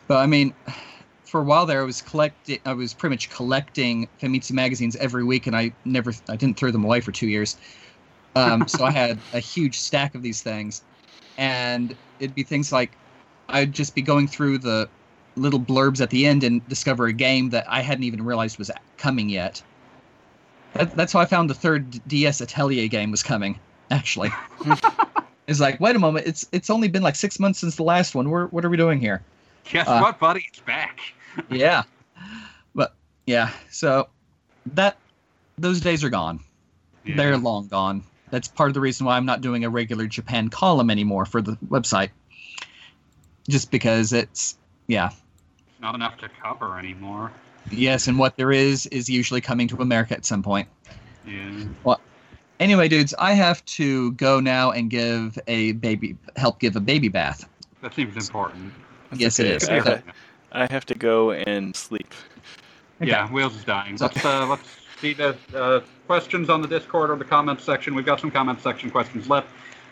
[0.08, 0.54] But I mean,
[1.24, 2.58] for a while there, I was collecting.
[2.64, 6.70] I was pretty much collecting Famitsu magazines every week, and I never, I didn't throw
[6.70, 7.56] them away for two years.
[8.34, 10.82] Um, so I had a huge stack of these things,
[11.36, 12.98] and it'd be things like
[13.48, 14.88] I'd just be going through the
[15.36, 18.70] little blurbs at the end and discover a game that I hadn't even realized was
[18.96, 19.62] coming yet.
[20.76, 23.58] That, that's how I found the third DS Atelier game was coming.
[23.90, 24.30] Actually,
[25.46, 28.14] it's like, wait a moment, it's it's only been like six months since the last
[28.14, 28.30] one.
[28.30, 29.22] We're, what are we doing here?
[29.70, 30.44] Guess Uh, what, buddy?
[30.48, 31.00] It's back.
[31.50, 31.82] yeah
[32.74, 32.94] but
[33.26, 34.08] yeah so
[34.72, 34.96] that
[35.58, 36.40] those days are gone
[37.04, 37.16] Yeah.
[37.16, 40.48] they're long gone that's part of the reason why i'm not doing a regular japan
[40.48, 42.08] column anymore for the website
[43.50, 47.32] just because it's yeah It's not enough to cover anymore.
[47.70, 50.68] Yes and what there is is usually coming to america at some point
[51.26, 51.64] Yeah.
[51.84, 52.00] Well,
[52.60, 57.08] anyway dudes i have to go now and give a baby help give a baby
[57.08, 57.48] bath
[57.82, 58.72] That seems important.
[59.10, 59.56] That's Yes, it okay.
[59.56, 59.68] is.
[59.68, 60.02] I, Okay.
[60.06, 60.12] ha-
[60.52, 62.12] I have to go and sleep.
[63.00, 63.96] Yeah, Wheels is dying.
[63.98, 64.68] So- Let's uh, let's
[65.00, 67.94] see the uh, questions on the Discord or the comments section.
[67.94, 69.48] We've got some comments section questions left.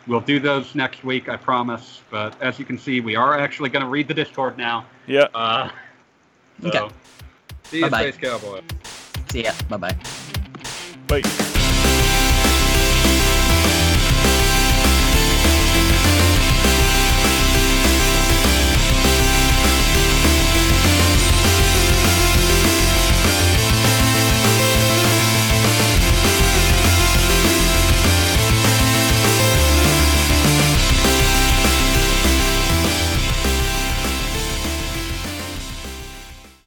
[0.08, 2.00] We'll do those next week, I promise.
[2.10, 4.86] But as you can see, we are actually going to read the Discord now.
[5.06, 5.28] Yeah.
[5.34, 5.70] Uh,
[6.62, 6.94] so, Okay.
[7.64, 7.86] See you.
[7.88, 8.60] Space Cowboy.
[9.30, 9.96] see ya bye-bye
[11.08, 11.63] Bye.